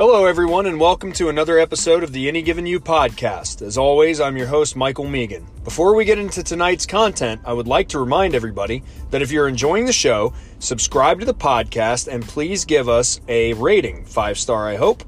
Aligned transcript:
Hello, 0.00 0.24
everyone, 0.24 0.64
and 0.64 0.80
welcome 0.80 1.12
to 1.12 1.28
another 1.28 1.58
episode 1.58 2.02
of 2.02 2.10
the 2.10 2.26
Any 2.26 2.40
Given 2.40 2.64
You 2.64 2.80
podcast. 2.80 3.60
As 3.60 3.76
always, 3.76 4.18
I'm 4.18 4.34
your 4.34 4.46
host, 4.46 4.74
Michael 4.74 5.06
Megan. 5.06 5.46
Before 5.62 5.94
we 5.94 6.06
get 6.06 6.18
into 6.18 6.42
tonight's 6.42 6.86
content, 6.86 7.42
I 7.44 7.52
would 7.52 7.68
like 7.68 7.86
to 7.88 7.98
remind 7.98 8.34
everybody 8.34 8.82
that 9.10 9.20
if 9.20 9.30
you're 9.30 9.46
enjoying 9.46 9.84
the 9.84 9.92
show, 9.92 10.32
subscribe 10.58 11.20
to 11.20 11.26
the 11.26 11.34
podcast 11.34 12.08
and 12.08 12.24
please 12.24 12.64
give 12.64 12.88
us 12.88 13.20
a 13.28 13.52
rating, 13.52 14.06
five 14.06 14.38
star, 14.38 14.66
I 14.66 14.76
hope, 14.76 15.04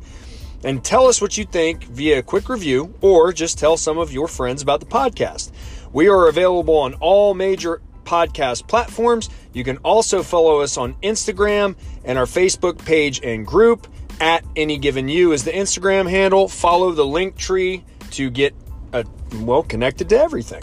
and 0.62 0.84
tell 0.84 1.06
us 1.06 1.22
what 1.22 1.38
you 1.38 1.46
think 1.46 1.84
via 1.84 2.18
a 2.18 2.22
quick 2.22 2.50
review 2.50 2.92
or 3.00 3.32
just 3.32 3.58
tell 3.58 3.78
some 3.78 3.96
of 3.96 4.12
your 4.12 4.28
friends 4.28 4.60
about 4.60 4.80
the 4.80 4.86
podcast. 4.86 5.52
We 5.94 6.10
are 6.10 6.28
available 6.28 6.76
on 6.76 6.92
all 7.00 7.32
major 7.32 7.80
podcast 8.04 8.68
platforms. 8.68 9.30
You 9.54 9.64
can 9.64 9.78
also 9.78 10.22
follow 10.22 10.60
us 10.60 10.76
on 10.76 10.96
Instagram 11.02 11.76
and 12.04 12.18
our 12.18 12.26
Facebook 12.26 12.84
page 12.84 13.22
and 13.22 13.46
group 13.46 13.86
at 14.20 14.44
any 14.56 14.78
given 14.78 15.08
you 15.08 15.32
is 15.32 15.44
the 15.44 15.52
Instagram 15.52 16.08
handle. 16.08 16.48
Follow 16.48 16.92
the 16.92 17.06
link 17.06 17.36
tree 17.36 17.84
to 18.12 18.30
get 18.30 18.54
a, 18.92 19.04
well 19.36 19.62
connected 19.62 20.08
to 20.10 20.18
everything. 20.18 20.62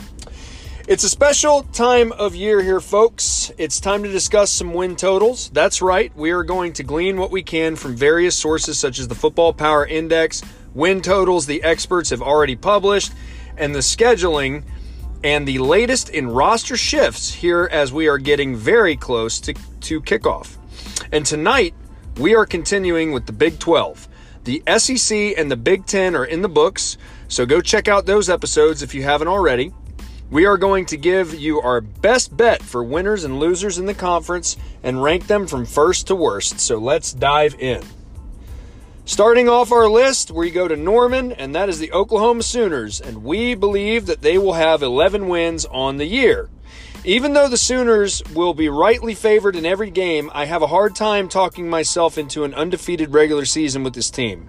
It's 0.88 1.04
a 1.04 1.10
special 1.10 1.62
time 1.64 2.12
of 2.14 2.36
year 2.36 2.64
here, 2.64 2.80
folks. 2.80 3.52
It's 3.60 3.80
time 3.80 4.02
to 4.02 4.12
discuss 4.12 4.50
some 4.50 4.74
win 4.74 4.96
totals. 4.96 5.50
That's 5.52 5.84
right, 5.84 6.12
we 6.16 6.32
are 6.32 6.44
going 6.44 6.74
to 6.74 6.84
glean 6.84 7.18
what 7.18 7.30
we 7.30 7.44
can 7.44 7.76
from 7.76 7.96
various 7.96 8.36
sources 8.36 8.80
such 8.80 8.98
as 8.98 9.08
the 9.08 9.14
Football 9.14 9.54
Power 9.54 9.86
Index, 9.86 10.42
win 10.74 11.02
totals 11.02 11.46
the 11.46 11.62
experts 11.62 12.10
have 12.10 12.24
already 12.24 12.56
published, 12.56 13.12
and 13.56 13.76
the 13.76 13.80
scheduling 13.80 14.64
and 15.24 15.48
the 15.48 15.60
latest 15.60 16.10
in 16.10 16.28
roster 16.28 16.76
shifts 16.76 17.34
here 17.34 17.70
as 17.72 17.94
we 17.94 18.08
are 18.08 18.18
getting 18.18 18.56
very 18.56 18.96
close 18.96 19.40
to, 19.42 19.54
to 19.82 20.02
kickoff. 20.02 20.58
And 21.12 21.24
tonight, 21.24 21.76
we 22.20 22.36
are 22.36 22.46
continuing 22.46 23.14
with 23.14 23.26
the 23.26 23.32
Big 23.32 23.60
12. 23.60 24.10
The 24.44 24.62
SEC 24.78 25.38
and 25.38 25.50
the 25.50 25.56
Big 25.56 25.86
10 25.86 26.18
are 26.18 26.26
in 26.26 26.42
the 26.42 26.50
books, 26.50 26.98
so 27.30 27.46
go 27.46 27.62
check 27.62 27.88
out 27.88 28.06
those 28.06 28.30
episodes 28.30 28.84
if 28.84 28.94
you 28.94 29.04
haven't 29.04 29.30
already. 29.30 29.72
We 30.30 30.46
are 30.46 30.58
going 30.58 30.86
to 30.88 30.98
give 30.98 31.34
you 31.34 31.62
our 31.62 31.80
best 31.80 32.36
bet 32.36 32.62
for 32.62 32.84
winners 32.84 33.24
and 33.24 33.40
losers 33.40 33.78
in 33.78 33.86
the 33.86 33.94
conference 33.94 34.58
and 34.84 35.02
rank 35.02 35.28
them 35.28 35.48
from 35.48 35.66
first 35.66 36.08
to 36.08 36.16
worst. 36.16 36.60
So 36.60 36.78
let's 36.78 37.14
dive 37.14 37.56
in. 37.58 37.84
Starting 39.06 39.48
off 39.48 39.72
our 39.72 39.90
list, 39.90 40.30
we 40.30 40.52
go 40.52 40.68
to 40.68 40.76
Norman, 40.76 41.32
and 41.32 41.56
that 41.56 41.70
is 41.70 41.80
the 41.80 41.94
Oklahoma 41.94 42.44
Sooners, 42.44 43.00
and 43.00 43.24
we 43.24 43.56
believe 43.56 44.08
that 44.08 44.22
they 44.22 44.38
will 44.38 44.54
have 44.54 44.84
11 44.84 45.30
wins 45.30 45.66
on 45.66 45.96
the 45.98 46.06
year. 46.06 46.50
Even 47.10 47.34
though 47.34 47.48
the 47.48 47.58
Sooners 47.58 48.22
will 48.36 48.54
be 48.54 48.70
rightly 48.70 49.16
favored 49.16 49.56
in 49.56 49.66
every 49.66 49.90
game, 49.90 50.30
I 50.32 50.46
have 50.46 50.62
a 50.62 50.68
hard 50.68 50.96
time 50.96 51.28
talking 51.28 51.68
myself 51.68 52.20
into 52.20 52.44
an 52.44 52.54
undefeated 52.54 53.16
regular 53.16 53.46
season 53.46 53.84
with 53.84 53.96
this 53.96 54.12
team. 54.12 54.48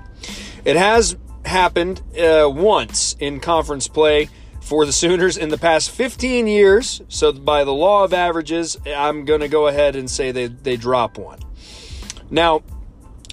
It 0.67 0.77
has 0.77 1.17
happened 1.47 2.03
uh, 2.21 2.51
once 2.53 3.17
in 3.19 3.41
conference 3.41 3.89
play 3.89 4.29
for 4.61 4.85
the 4.85 4.93
Sooners 4.93 5.39
in 5.39 5.49
the 5.49 5.57
past 5.57 5.91
15 5.91 6.47
years. 6.47 7.01
So, 7.09 7.33
by 7.33 7.65
the 7.65 7.73
law 7.73 8.05
of 8.05 8.13
averages, 8.13 8.77
I'm 8.87 9.25
going 9.25 9.41
to 9.41 9.49
go 9.49 9.69
ahead 9.69 9.97
and 9.97 10.11
say 10.11 10.31
they, 10.31 10.49
they 10.49 10.77
drop 10.77 11.17
one. 11.17 11.39
Now, 12.29 12.61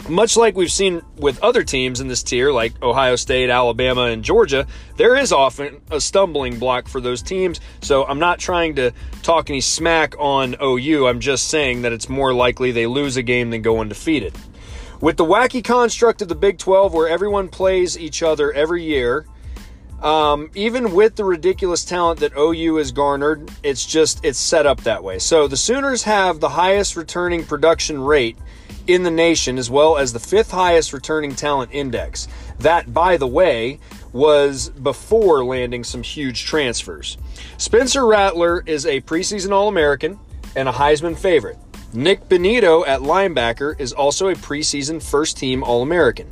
much 0.09 0.37
like 0.37 0.55
we've 0.55 0.71
seen 0.71 1.01
with 1.17 1.41
other 1.43 1.63
teams 1.63 1.99
in 1.99 2.07
this 2.07 2.23
tier, 2.23 2.51
like 2.51 2.81
Ohio 2.81 3.15
State, 3.15 3.49
Alabama, 3.49 4.03
and 4.03 4.23
Georgia, 4.23 4.65
there 4.95 5.15
is 5.15 5.31
often 5.31 5.81
a 5.91 5.99
stumbling 5.99 6.59
block 6.59 6.87
for 6.87 7.01
those 7.01 7.21
teams. 7.21 7.59
So 7.81 8.05
I'm 8.05 8.19
not 8.19 8.39
trying 8.39 8.75
to 8.75 8.91
talk 9.23 9.49
any 9.49 9.61
smack 9.61 10.15
on 10.17 10.55
OU. 10.61 11.07
I'm 11.07 11.19
just 11.19 11.49
saying 11.49 11.81
that 11.83 11.91
it's 11.91 12.09
more 12.09 12.33
likely 12.33 12.71
they 12.71 12.87
lose 12.87 13.17
a 13.17 13.23
game 13.23 13.49
than 13.49 13.61
go 13.61 13.79
undefeated. 13.79 14.33
With 15.01 15.17
the 15.17 15.25
wacky 15.25 15.63
construct 15.63 16.21
of 16.21 16.27
the 16.27 16.35
Big 16.35 16.57
12, 16.57 16.93
where 16.93 17.07
everyone 17.07 17.49
plays 17.49 17.99
each 17.99 18.23
other 18.23 18.51
every 18.51 18.83
year, 18.83 19.27
um, 20.01 20.49
even 20.55 20.93
with 20.93 21.15
the 21.15 21.23
ridiculous 21.23 21.83
talent 21.83 22.19
that 22.19 22.33
OU 22.37 22.75
has 22.75 22.91
garnered, 22.91 23.49
it's 23.63 23.85
just 23.85 24.23
it's 24.23 24.39
set 24.39 24.65
up 24.65 24.81
that 24.81 25.03
way. 25.03 25.19
So 25.19 25.47
the 25.47 25.57
Sooners 25.57 26.03
have 26.03 26.39
the 26.39 26.49
highest 26.49 26.95
returning 26.95 27.43
production 27.43 27.99
rate 27.99 28.37
in 28.87 29.03
the 29.03 29.11
nation, 29.11 29.57
as 29.57 29.69
well 29.69 29.97
as 29.97 30.13
the 30.13 30.19
fifth 30.19 30.51
highest 30.51 30.93
returning 30.93 31.35
talent 31.35 31.71
index. 31.73 32.27
That, 32.59 32.93
by 32.93 33.17
the 33.17 33.27
way, 33.27 33.79
was 34.13 34.69
before 34.69 35.43
landing 35.43 35.83
some 35.83 36.01
huge 36.01 36.45
transfers. 36.45 37.17
Spencer 37.57 38.05
Rattler 38.05 38.63
is 38.65 38.85
a 38.85 39.01
preseason 39.01 39.51
All 39.51 39.67
American 39.67 40.19
and 40.55 40.67
a 40.67 40.71
Heisman 40.71 41.17
favorite. 41.17 41.57
Nik 41.93 42.27
Bonitto 42.27 42.87
at 42.87 43.01
linebacker 43.01 43.79
is 43.79 43.93
also 43.93 44.29
a 44.29 44.35
preseason 44.35 45.01
first 45.01 45.37
team 45.37 45.63
All 45.63 45.81
American. 45.81 46.27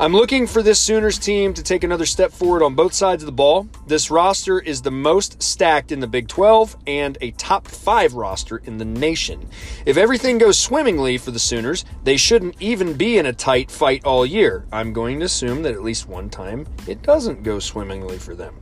I'm 0.00 0.12
looking 0.12 0.48
for 0.48 0.60
this 0.60 0.80
Sooners 0.80 1.20
team 1.20 1.54
to 1.54 1.62
take 1.62 1.84
another 1.84 2.04
step 2.04 2.32
forward 2.32 2.64
on 2.64 2.74
both 2.74 2.92
sides 2.92 3.22
of 3.22 3.26
the 3.26 3.32
ball. 3.32 3.68
This 3.86 4.10
roster 4.10 4.58
is 4.58 4.82
the 4.82 4.90
most 4.90 5.40
stacked 5.40 5.92
in 5.92 6.00
the 6.00 6.08
Big 6.08 6.26
12 6.26 6.76
and 6.88 7.16
a 7.20 7.30
top 7.32 7.68
five 7.68 8.14
roster 8.14 8.56
in 8.56 8.78
the 8.78 8.84
nation. 8.84 9.48
If 9.86 9.96
everything 9.96 10.38
goes 10.38 10.58
swimmingly 10.58 11.16
for 11.16 11.30
the 11.30 11.38
Sooners, 11.38 11.84
they 12.02 12.16
shouldn't 12.16 12.60
even 12.60 12.94
be 12.94 13.18
in 13.18 13.26
a 13.26 13.32
tight 13.32 13.70
fight 13.70 14.04
all 14.04 14.26
year. 14.26 14.66
I'm 14.72 14.92
going 14.92 15.20
to 15.20 15.26
assume 15.26 15.62
that 15.62 15.74
at 15.74 15.84
least 15.84 16.08
one 16.08 16.28
time 16.28 16.66
it 16.88 17.02
doesn't 17.02 17.44
go 17.44 17.60
swimmingly 17.60 18.18
for 18.18 18.34
them. 18.34 18.56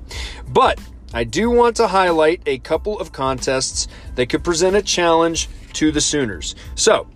But 0.48 0.78
I 1.14 1.24
do 1.24 1.48
want 1.48 1.76
to 1.76 1.86
highlight 1.86 2.42
a 2.44 2.58
couple 2.58 3.00
of 3.00 3.12
contests 3.12 3.88
that 4.16 4.28
could 4.28 4.44
present 4.44 4.76
a 4.76 4.82
challenge 4.82 5.48
to 5.72 5.92
the 5.92 6.00
Sooners. 6.02 6.54
So, 6.74 7.06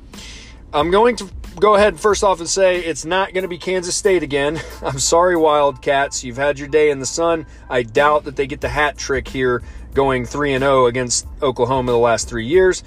I'm 0.72 0.90
going 0.90 1.16
to 1.16 1.30
go 1.58 1.74
ahead 1.74 1.98
first 1.98 2.22
off 2.22 2.40
and 2.40 2.48
say 2.48 2.78
it's 2.78 3.04
not 3.04 3.32
going 3.32 3.42
to 3.42 3.48
be 3.48 3.58
Kansas 3.58 3.96
State 3.96 4.22
again. 4.22 4.60
I'm 4.82 4.98
sorry, 4.98 5.36
Wildcats. 5.36 6.22
You've 6.22 6.36
had 6.36 6.58
your 6.58 6.68
day 6.68 6.90
in 6.90 7.00
the 7.00 7.06
sun. 7.06 7.46
I 7.68 7.82
doubt 7.82 8.24
that 8.24 8.36
they 8.36 8.46
get 8.46 8.60
the 8.60 8.68
hat 8.68 8.96
trick 8.98 9.26
here 9.26 9.62
going 9.94 10.26
3 10.26 10.54
and 10.54 10.62
0 10.62 10.86
against 10.86 11.26
Oklahoma 11.42 11.92
the 11.92 11.98
last 11.98 12.28
three 12.28 12.46
years. 12.46 12.84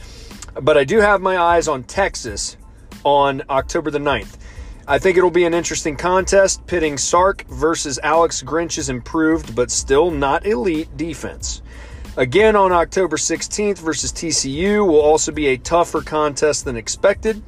But 0.61 0.77
I 0.77 0.83
do 0.83 0.99
have 0.99 1.21
my 1.21 1.37
eyes 1.37 1.67
on 1.67 1.83
Texas 1.83 2.57
on 3.03 3.43
October 3.49 3.91
the 3.91 3.99
9th. 3.99 4.37
I 4.87 4.99
think 4.99 5.17
it'll 5.17 5.29
be 5.29 5.45
an 5.45 5.53
interesting 5.53 5.95
contest 5.95 6.65
pitting 6.65 6.97
Sark 6.97 7.45
versus 7.47 7.99
Alex 8.01 8.41
Grinch's 8.41 8.89
improved 8.89 9.55
but 9.55 9.71
still 9.71 10.11
not 10.11 10.45
elite 10.45 10.95
defense. 10.97 11.61
Again 12.17 12.55
on 12.55 12.71
October 12.71 13.17
16th 13.17 13.77
versus 13.77 14.11
TCU 14.11 14.85
will 14.85 15.01
also 15.01 15.31
be 15.31 15.47
a 15.47 15.57
tougher 15.57 16.01
contest 16.01 16.65
than 16.65 16.75
expected. 16.75 17.41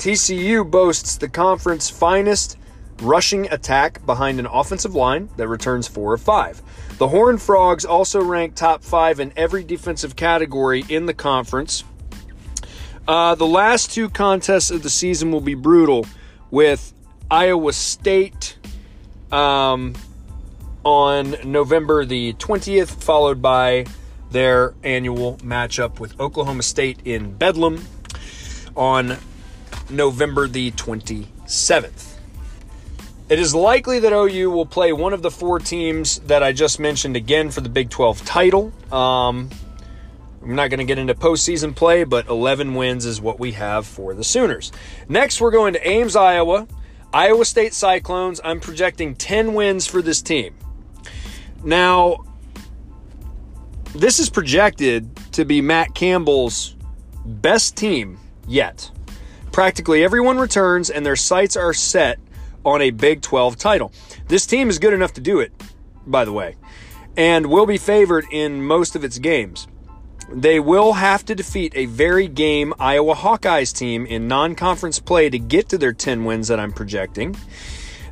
TCU 0.00 0.68
boasts 0.68 1.18
the 1.18 1.28
conference 1.28 1.90
finest 1.90 2.56
rushing 3.02 3.52
attack 3.52 4.04
behind 4.06 4.40
an 4.40 4.46
offensive 4.46 4.94
line 4.94 5.28
that 5.36 5.46
returns 5.46 5.86
four 5.86 6.14
of 6.14 6.22
five. 6.22 6.62
The 6.96 7.08
Horned 7.08 7.42
Frogs 7.42 7.84
also 7.84 8.24
rank 8.24 8.54
top 8.54 8.82
five 8.82 9.20
in 9.20 9.30
every 9.36 9.62
defensive 9.62 10.16
category 10.16 10.86
in 10.88 11.04
the 11.04 11.12
conference. 11.12 11.84
Uh, 13.06 13.34
the 13.34 13.46
last 13.46 13.90
two 13.90 14.08
contests 14.08 14.70
of 14.70 14.82
the 14.82 14.88
season 14.88 15.32
will 15.32 15.42
be 15.42 15.54
brutal 15.54 16.06
with 16.50 16.94
Iowa 17.30 17.74
State 17.74 18.56
um, 19.30 19.92
on 20.82 21.36
November 21.44 22.06
the 22.06 22.32
20th, 22.32 23.02
followed 23.02 23.42
by 23.42 23.84
their 24.30 24.72
annual 24.82 25.36
matchup 25.42 26.00
with 26.00 26.18
Oklahoma 26.18 26.62
State 26.62 27.00
in 27.04 27.34
Bedlam 27.34 27.84
on 28.74 29.18
November 29.90 30.48
the 30.48 30.70
27th. 30.72 32.14
It 33.28 33.38
is 33.38 33.54
likely 33.54 34.00
that 34.00 34.12
OU 34.12 34.50
will 34.50 34.66
play 34.66 34.92
one 34.92 35.12
of 35.12 35.22
the 35.22 35.30
four 35.30 35.60
teams 35.60 36.18
that 36.20 36.42
I 36.42 36.52
just 36.52 36.80
mentioned 36.80 37.16
again 37.16 37.50
for 37.50 37.60
the 37.60 37.68
Big 37.68 37.88
12 37.88 38.24
title. 38.24 38.72
Um, 38.90 39.50
I'm 40.42 40.54
not 40.56 40.70
going 40.70 40.78
to 40.78 40.84
get 40.84 40.98
into 40.98 41.14
postseason 41.14 41.76
play, 41.76 42.04
but 42.04 42.26
11 42.26 42.74
wins 42.74 43.04
is 43.04 43.20
what 43.20 43.38
we 43.38 43.52
have 43.52 43.86
for 43.86 44.14
the 44.14 44.24
Sooners. 44.24 44.72
Next, 45.08 45.40
we're 45.40 45.50
going 45.50 45.74
to 45.74 45.88
Ames, 45.88 46.16
Iowa. 46.16 46.66
Iowa 47.12 47.44
State 47.44 47.74
Cyclones. 47.74 48.40
I'm 48.42 48.58
projecting 48.58 49.14
10 49.14 49.54
wins 49.54 49.86
for 49.86 50.00
this 50.02 50.22
team. 50.22 50.54
Now, 51.62 52.24
this 53.94 54.18
is 54.18 54.30
projected 54.30 55.14
to 55.32 55.44
be 55.44 55.60
Matt 55.60 55.94
Campbell's 55.94 56.74
best 57.24 57.76
team 57.76 58.18
yet. 58.48 58.90
Practically 59.52 60.04
everyone 60.04 60.38
returns, 60.38 60.90
and 60.90 61.04
their 61.04 61.16
sights 61.16 61.56
are 61.56 61.74
set 61.74 62.18
on 62.64 62.80
a 62.82 62.90
Big 62.90 63.20
12 63.20 63.56
title. 63.56 63.92
This 64.28 64.46
team 64.46 64.68
is 64.68 64.78
good 64.78 64.92
enough 64.92 65.14
to 65.14 65.20
do 65.20 65.40
it, 65.40 65.52
by 66.06 66.24
the 66.24 66.32
way, 66.32 66.56
and 67.16 67.46
will 67.46 67.66
be 67.66 67.78
favored 67.78 68.26
in 68.30 68.64
most 68.64 68.94
of 68.94 69.02
its 69.02 69.18
games. 69.18 69.66
They 70.32 70.60
will 70.60 70.92
have 70.92 71.24
to 71.24 71.34
defeat 71.34 71.72
a 71.74 71.86
very 71.86 72.28
game 72.28 72.72
Iowa 72.78 73.16
Hawkeyes 73.16 73.76
team 73.76 74.06
in 74.06 74.28
non 74.28 74.54
conference 74.54 75.00
play 75.00 75.28
to 75.28 75.38
get 75.38 75.68
to 75.70 75.78
their 75.78 75.92
10 75.92 76.24
wins 76.24 76.46
that 76.48 76.60
I'm 76.60 76.72
projecting. 76.72 77.34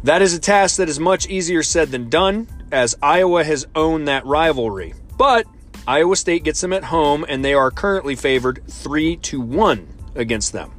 That 0.03 0.23
is 0.23 0.35
a 0.35 0.41
task 0.41 0.77
that 0.79 0.89
is 0.89 0.99
much 0.99 1.29
easier 1.29 1.63
said 1.63 1.91
than 1.91 2.09
done, 2.09 2.49
as 2.73 2.97
Iowa 3.01 3.45
has 3.45 3.67
owned 3.77 4.09
that 4.09 4.27
rivalry. 4.27 4.95
But 5.17 5.47
Iowa 5.87 6.17
State 6.17 6.43
gets 6.43 6.61
them 6.61 6.73
at 6.73 6.85
home, 6.85 7.25
and 7.29 7.45
they 7.45 7.55
are 7.55 7.71
currently 7.71 8.17
favored 8.17 8.63
3 8.69 9.17
to 9.17 9.41
1 9.41 9.98
against 10.15 10.53
them. 10.53 10.73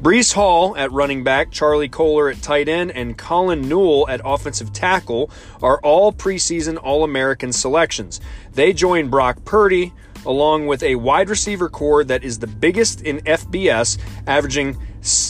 Breece 0.00 0.32
Hall 0.34 0.76
at 0.76 0.92
running 0.92 1.24
back, 1.24 1.50
Charlie 1.50 1.88
Kolar 1.88 2.28
at 2.28 2.42
tight 2.42 2.68
end, 2.68 2.90
and 2.90 3.16
Colin 3.16 3.68
Newell 3.68 4.08
at 4.08 4.20
offensive 4.24 4.72
tackle 4.72 5.30
are 5.62 5.80
all 5.80 6.12
preseason 6.12 6.78
All 6.82 7.04
American 7.04 7.52
selections. 7.52 8.20
They 8.52 8.72
join 8.72 9.08
Brock 9.08 9.44
Purdy 9.44 9.92
along 10.26 10.66
with 10.66 10.82
a 10.82 10.94
wide 10.96 11.28
receiver 11.28 11.68
corps 11.68 12.04
that 12.04 12.24
is 12.24 12.38
the 12.38 12.46
biggest 12.46 13.02
in 13.02 13.18
FBS, 13.20 13.98
averaging 14.26 14.76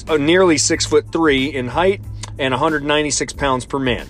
uh, 0.08 0.16
nearly 0.16 0.58
six 0.58 0.86
foot 0.86 1.10
three 1.10 1.46
in 1.46 1.68
height 1.68 2.00
and 2.38 2.52
196 2.52 3.32
pounds 3.32 3.64
per 3.64 3.78
man. 3.78 4.08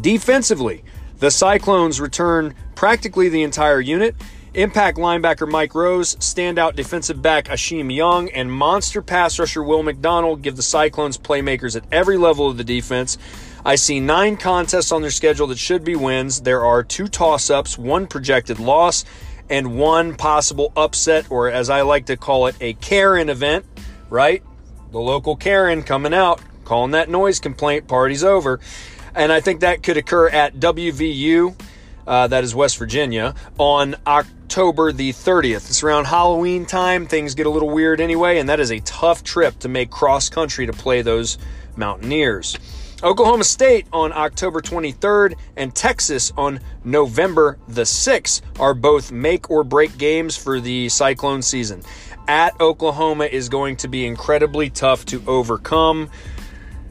Defensively, 0.00 0.84
the 1.18 1.30
Cyclones 1.30 2.00
return 2.00 2.54
practically 2.74 3.28
the 3.28 3.42
entire 3.42 3.80
unit. 3.80 4.14
Impact 4.54 4.98
linebacker 4.98 5.50
Mike 5.50 5.74
Rose, 5.74 6.14
standout 6.16 6.76
defensive 6.76 7.20
back 7.20 7.46
Isheem 7.46 7.92
Young, 7.92 8.28
and 8.30 8.52
monster 8.52 9.02
pass 9.02 9.36
rusher 9.36 9.64
Will 9.64 9.82
McDonald 9.82 10.42
give 10.42 10.54
the 10.54 10.62
Cyclones 10.62 11.18
playmakers 11.18 11.74
at 11.74 11.82
every 11.90 12.16
level 12.16 12.48
of 12.48 12.56
the 12.56 12.62
defense. 12.62 13.18
I 13.64 13.74
see 13.74 13.98
nine 13.98 14.36
contests 14.36 14.92
on 14.92 15.02
their 15.02 15.10
schedule 15.10 15.48
that 15.48 15.58
should 15.58 15.82
be 15.82 15.96
wins. 15.96 16.42
There 16.42 16.64
are 16.64 16.84
two 16.84 17.08
toss 17.08 17.50
ups, 17.50 17.76
one 17.76 18.06
projected 18.06 18.60
loss, 18.60 19.04
and 19.50 19.76
one 19.76 20.14
possible 20.14 20.72
upset, 20.76 21.32
or 21.32 21.50
as 21.50 21.68
I 21.68 21.82
like 21.82 22.06
to 22.06 22.16
call 22.16 22.46
it, 22.46 22.54
a 22.60 22.74
Karen 22.74 23.30
event, 23.30 23.66
right? 24.08 24.40
The 24.92 25.00
local 25.00 25.34
Karen 25.34 25.82
coming 25.82 26.14
out, 26.14 26.40
calling 26.64 26.92
that 26.92 27.08
noise 27.10 27.40
complaint, 27.40 27.88
party's 27.88 28.22
over. 28.22 28.60
And 29.16 29.32
I 29.32 29.40
think 29.40 29.62
that 29.62 29.82
could 29.82 29.96
occur 29.96 30.28
at 30.28 30.54
WVU, 30.54 31.56
uh, 32.06 32.26
that 32.28 32.44
is 32.44 32.54
West 32.54 32.78
Virginia, 32.78 33.34
on 33.58 33.96
October 34.06 34.92
the 34.92 35.12
30th. 35.12 35.68
It's 35.68 35.82
around 35.82 36.06
Halloween 36.06 36.66
time. 36.66 37.06
Things 37.06 37.34
get 37.34 37.46
a 37.46 37.50
little 37.50 37.70
weird 37.70 38.00
anyway, 38.00 38.38
and 38.38 38.48
that 38.48 38.60
is 38.60 38.70
a 38.70 38.80
tough 38.80 39.24
trip 39.24 39.58
to 39.60 39.68
make 39.68 39.90
cross 39.90 40.28
country 40.28 40.66
to 40.66 40.72
play 40.72 41.02
those 41.02 41.38
Mountaineers. 41.76 42.56
Oklahoma 43.02 43.44
State 43.44 43.86
on 43.92 44.12
October 44.12 44.62
23rd 44.62 45.34
and 45.56 45.74
Texas 45.74 46.32
on 46.38 46.60
November 46.84 47.58
the 47.68 47.82
6th 47.82 48.40
are 48.58 48.72
both 48.72 49.12
make 49.12 49.50
or 49.50 49.62
break 49.62 49.98
games 49.98 50.36
for 50.36 50.58
the 50.58 50.88
Cyclone 50.88 51.42
season. 51.42 51.82
At 52.28 52.58
Oklahoma 52.60 53.26
is 53.26 53.50
going 53.50 53.76
to 53.76 53.88
be 53.88 54.06
incredibly 54.06 54.70
tough 54.70 55.04
to 55.06 55.22
overcome. 55.26 56.08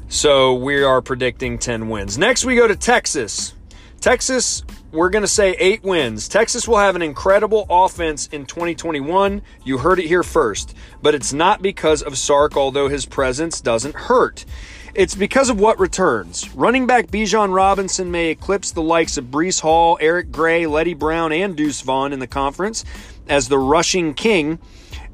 So 0.08 0.54
we 0.54 0.84
are 0.84 1.02
predicting 1.02 1.58
10 1.58 1.90
wins. 1.90 2.20
Next, 2.20 2.46
we 2.46 2.56
go 2.56 2.68
to 2.68 2.76
Texas. 2.76 3.56
Texas, 4.00 4.64
we're 4.94 5.10
going 5.10 5.24
to 5.24 5.28
say 5.28 5.56
eight 5.58 5.84
wins. 5.84 6.28
Texas 6.28 6.68
will 6.68 6.78
have 6.78 6.96
an 6.96 7.02
incredible 7.02 7.66
offense 7.68 8.28
in 8.28 8.46
2021. 8.46 9.42
You 9.66 9.80
heard 9.80 10.00
it 10.00 10.06
here 10.06 10.22
first. 10.22 10.76
But 11.02 11.16
it's 11.16 11.34
not 11.34 11.64
because 11.64 12.04
of 12.04 12.18
Sark, 12.18 12.56
although 12.56 12.88
his 12.88 13.08
presence 13.08 13.60
doesn't 13.60 13.96
hurt. 13.96 14.46
It's 14.94 15.16
because 15.16 15.50
of 15.50 15.60
what 15.60 15.80
returns. 15.80 16.54
Running 16.54 16.86
back 16.86 17.08
Bijan 17.08 17.54
Robinson 17.54 18.12
may 18.12 18.30
eclipse 18.30 18.70
the 18.70 18.84
likes 18.84 19.18
of 19.18 19.26
Breece 19.26 19.60
Hall, 19.60 19.98
Eric 20.00 20.32
Gray, 20.32 20.68
Leddie 20.68 20.94
Brown, 20.94 21.32
and 21.32 21.56
Deuce 21.56 21.82
Vaughn 21.82 22.14
in 22.14 22.20
the 22.20 22.28
conference 22.28 22.86
as 23.28 23.48
the 23.48 23.58
rushing 23.58 24.14
king, 24.14 24.60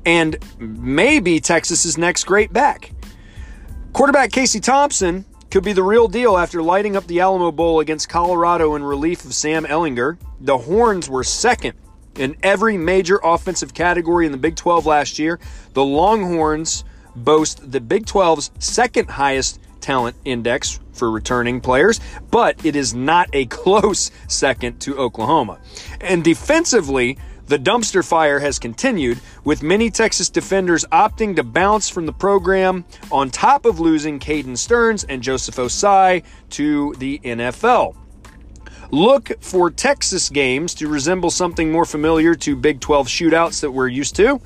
and 0.05 0.37
maybe 0.59 1.39
Texas's 1.39 1.97
next 1.97 2.25
great 2.25 2.51
back. 2.51 2.91
Quarterback 3.93 4.33
Casey 4.33 4.59
Thompson 4.59 5.23
could 5.51 5.63
be 5.63 5.73
the 5.73 5.83
real 5.83 6.07
deal 6.07 6.37
after 6.37 6.61
lighting 6.61 6.95
up 6.95 7.07
the 7.07 7.19
Alamo 7.21 7.51
Bowl 7.51 7.79
against 7.79 8.07
Colorado 8.07 8.75
in 8.75 8.83
relief 8.83 9.25
of 9.25 9.33
Sam 9.33 9.65
Ehlinger. 9.65 10.17
The 10.39 10.57
Horns 10.57 11.09
were 11.09 11.23
second 11.23 11.73
in 12.15 12.35
every 12.43 12.77
major 12.77 13.19
offensive 13.23 13.73
category 13.73 14.25
in 14.25 14.31
the 14.31 14.37
Big 14.37 14.55
12 14.55 14.85
last 14.85 15.17
year. 15.17 15.39
The 15.73 15.83
Longhorns 15.83 16.83
boast 17.15 17.71
the 17.71 17.81
Big 17.81 18.05
12's 18.05 18.51
second 18.59 19.09
highest 19.09 19.59
talent 19.81 20.15
index 20.25 20.79
for 20.93 21.09
returning 21.09 21.61
players, 21.61 21.99
but 22.29 22.63
it 22.63 22.75
is 22.75 22.93
not 22.93 23.29
a 23.33 23.45
close 23.47 24.11
second 24.27 24.79
to 24.81 24.97
Oklahoma. 24.97 25.59
And 26.01 26.23
defensively, 26.23 27.17
the 27.49 27.57
dumpster 27.57 28.07
fire 28.07 28.39
has 28.39 28.59
continued, 28.59 29.19
with 29.43 29.63
many 29.63 29.89
Texas 29.89 30.29
defenders 30.29 30.85
opting 30.91 31.35
to 31.35 31.43
bounce 31.43 31.89
from 31.89 32.05
the 32.05 32.13
program 32.13 32.85
on 33.11 33.31
top 33.31 33.65
of 33.65 33.79
losing 33.79 34.19
Caden 34.19 34.55
Sterns 34.55 35.03
and 35.03 35.23
Joseph 35.23 35.55
Ossai 35.55 36.23
to 36.51 36.93
the 36.99 37.17
NFL. 37.23 37.95
Look 38.91 39.31
for 39.41 39.71
Texas 39.71 40.29
games 40.29 40.75
to 40.75 40.87
resemble 40.87 41.31
something 41.31 41.71
more 41.71 41.85
familiar 41.85 42.35
to 42.35 42.55
Big 42.55 42.79
12 42.79 43.07
shootouts 43.07 43.61
that 43.61 43.71
we're 43.71 43.87
used 43.87 44.15
to. 44.17 44.39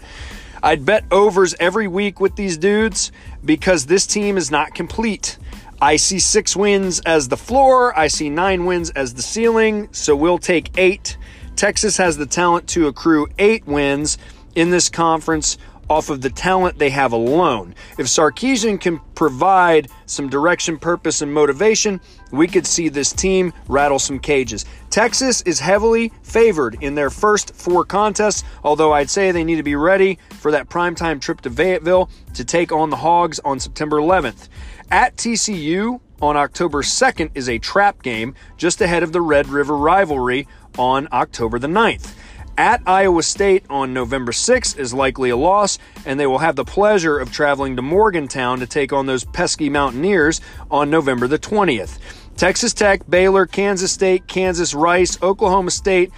I'd 0.62 0.86
bet 0.86 1.04
overs 1.12 1.54
every 1.60 1.90
week 1.90 2.22
with 2.22 2.38
these 2.38 2.56
dudes 2.56 3.12
because 3.44 3.86
this 3.86 4.08
team 4.08 4.38
is 4.38 4.50
not 4.50 4.76
complete. 4.76 5.38
I 5.82 5.98
see 5.98 6.20
six 6.20 6.56
wins 6.56 7.02
as 7.02 7.28
the 7.28 7.36
floor. 7.36 7.98
I 8.00 8.08
see 8.08 8.30
nine 8.30 8.64
wins 8.66 8.92
as 8.92 9.14
the 9.14 9.22
ceiling. 9.22 9.90
So 9.92 10.16
we'll 10.16 10.38
take 10.38 10.78
eight. 10.78 11.18
Texas 11.56 11.98
has 11.98 12.18
the 12.18 12.26
talent 12.26 12.68
to 12.70 12.88
accrue 12.88 13.28
eight 13.38 13.66
wins 13.68 14.18
in 14.56 14.70
this 14.70 14.90
conference 14.90 15.58
off 15.90 16.10
of 16.10 16.22
the 16.22 16.30
talent 16.30 16.80
they 16.80 16.90
have 16.90 17.12
alone. 17.12 17.76
If 17.98 18.08
Sarkisian 18.08 18.80
can 18.80 19.00
provide 19.16 19.90
some 20.06 20.30
direction, 20.30 20.78
purpose, 20.78 21.22
and 21.22 21.34
motivation, 21.34 22.00
we 22.32 22.48
could 22.48 22.66
see 22.66 22.90
this 22.90 23.12
team 23.12 23.54
rattle 23.68 24.00
some 24.00 24.20
cages. 24.20 24.66
Texas 24.90 25.42
is 25.42 25.60
heavily 25.60 26.12
favored 26.24 26.78
in 26.82 26.96
their 26.96 27.10
first 27.10 27.54
four 27.54 27.84
contests, 27.84 28.44
although 28.64 28.94
I'd 28.94 29.10
say 29.10 29.32
they 29.32 29.44
need 29.44 29.58
to 29.58 29.64
be 29.64 29.76
ready 29.76 30.18
for 30.40 30.52
that 30.52 30.70
primetime 30.70 31.20
trip 31.22 31.42
to 31.42 31.50
Fayetteville 31.50 32.10
to 32.34 32.46
take 32.46 32.72
on 32.72 32.90
the 32.90 32.98
Hogs 32.98 33.40
on 33.40 33.60
September 33.60 33.98
11th. 33.98 34.48
At 34.90 35.16
TCU 35.18 36.00
on 36.24 36.38
October 36.38 36.82
2nd 36.82 37.32
is 37.36 37.50
a 37.50 37.60
trap 37.60 38.02
game 38.02 38.34
just 38.56 38.80
ahead 38.80 39.04
of 39.04 39.12
the 39.12 39.20
Red 39.20 39.50
River 39.50 39.76
rivalry 39.76 40.48
on 40.78 41.06
October 41.12 41.60
the 41.60 41.68
9th. 41.68 42.16
At 42.58 42.82
Iowa 42.88 43.24
State 43.24 43.66
on 43.70 43.94
November 43.94 44.32
6th 44.32 44.80
is 44.80 44.94
likely 44.94 45.32
a 45.32 45.36
loss, 45.36 45.78
and 46.06 46.18
they 46.18 46.26
will 46.26 46.38
have 46.38 46.56
the 46.56 46.64
pleasure 46.64 47.20
of 47.20 47.34
traveling 47.34 47.76
to 47.76 47.82
Morgantown 47.82 48.60
to 48.60 48.66
take 48.66 48.94
on 48.94 49.06
those 49.06 49.26
pesky 49.26 49.70
Mountaineers 49.70 50.40
on 50.72 50.90
November 50.90 51.28
the 51.28 51.38
20th. 51.38 52.00
Texas 52.38 52.74
Tech, 52.74 53.02
Baylor, 53.10 53.46
Kansas 53.46 53.92
State, 53.92 54.26
Kansas, 54.26 54.74
Rice, 54.74 55.22
Oklahoma 55.22 55.72
State, 55.72 56.10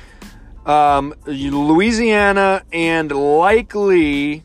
um, 0.68 1.16
Louisiana, 1.26 2.62
and 2.72 3.12
likely 3.12 4.44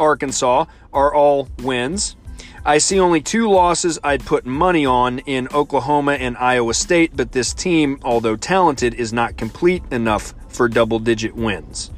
Arkansas 0.00 0.64
are 0.92 1.14
all 1.14 1.48
wins. 1.60 2.16
I 2.64 2.76
see 2.78 3.00
only 3.00 3.22
two 3.22 3.48
losses 3.50 3.98
I'd 4.04 4.24
put 4.24 4.44
money 4.44 4.84
on 4.84 5.20
in 5.20 5.48
Oklahoma 5.48 6.12
and 6.12 6.36
Iowa 6.36 6.74
State, 6.74 7.12
but 7.16 7.32
this 7.32 7.54
team, 7.54 7.98
although 8.02 8.36
talented, 8.36 8.94
is 8.94 9.12
not 9.12 9.38
complete 9.38 9.82
enough 9.90 10.34
for 10.48 10.68
double 10.68 10.98
digit 10.98 11.34
wins. 11.34 11.90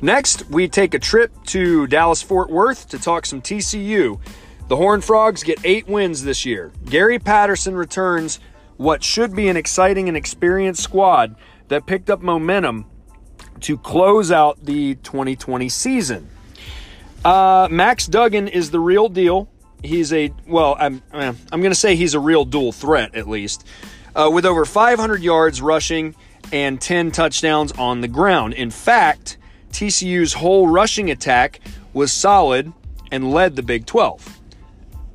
Next, 0.00 0.50
we 0.50 0.66
take 0.66 0.94
a 0.94 0.98
trip 0.98 1.32
to 1.46 1.86
Dallas 1.86 2.22
Fort 2.22 2.50
Worth 2.50 2.88
to 2.88 2.98
talk 2.98 3.24
some 3.24 3.40
TCU. 3.40 4.18
The 4.66 4.76
Horned 4.76 5.04
Frogs 5.04 5.44
get 5.44 5.60
eight 5.64 5.86
wins 5.86 6.24
this 6.24 6.44
year. 6.44 6.72
Gary 6.86 7.20
Patterson 7.20 7.76
returns 7.76 8.40
what 8.78 9.04
should 9.04 9.36
be 9.36 9.48
an 9.48 9.56
exciting 9.56 10.08
and 10.08 10.16
experienced 10.16 10.82
squad 10.82 11.36
that 11.68 11.86
picked 11.86 12.10
up 12.10 12.20
momentum 12.20 12.86
to 13.60 13.78
close 13.78 14.32
out 14.32 14.64
the 14.64 14.96
2020 14.96 15.68
season. 15.68 16.28
Uh, 17.24 17.68
Max 17.70 18.06
Duggan 18.06 18.48
is 18.48 18.72
the 18.72 18.80
real 18.80 19.08
deal. 19.08 19.48
He's 19.82 20.12
a 20.12 20.32
well, 20.46 20.76
I'm 20.78 21.02
I'm 21.12 21.36
going 21.50 21.70
to 21.70 21.74
say 21.74 21.96
he's 21.96 22.14
a 22.14 22.20
real 22.20 22.44
dual 22.44 22.72
threat 22.72 23.14
at 23.14 23.28
least, 23.28 23.66
uh, 24.14 24.30
with 24.32 24.46
over 24.46 24.64
500 24.64 25.22
yards 25.22 25.60
rushing 25.60 26.14
and 26.52 26.80
10 26.80 27.10
touchdowns 27.12 27.72
on 27.72 28.00
the 28.00 28.08
ground. 28.08 28.54
In 28.54 28.70
fact, 28.70 29.38
TCU's 29.70 30.34
whole 30.34 30.68
rushing 30.68 31.10
attack 31.10 31.60
was 31.92 32.12
solid 32.12 32.72
and 33.10 33.32
led 33.32 33.56
the 33.56 33.62
Big 33.62 33.86
12. 33.86 34.40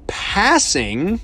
Passing, 0.07 1.19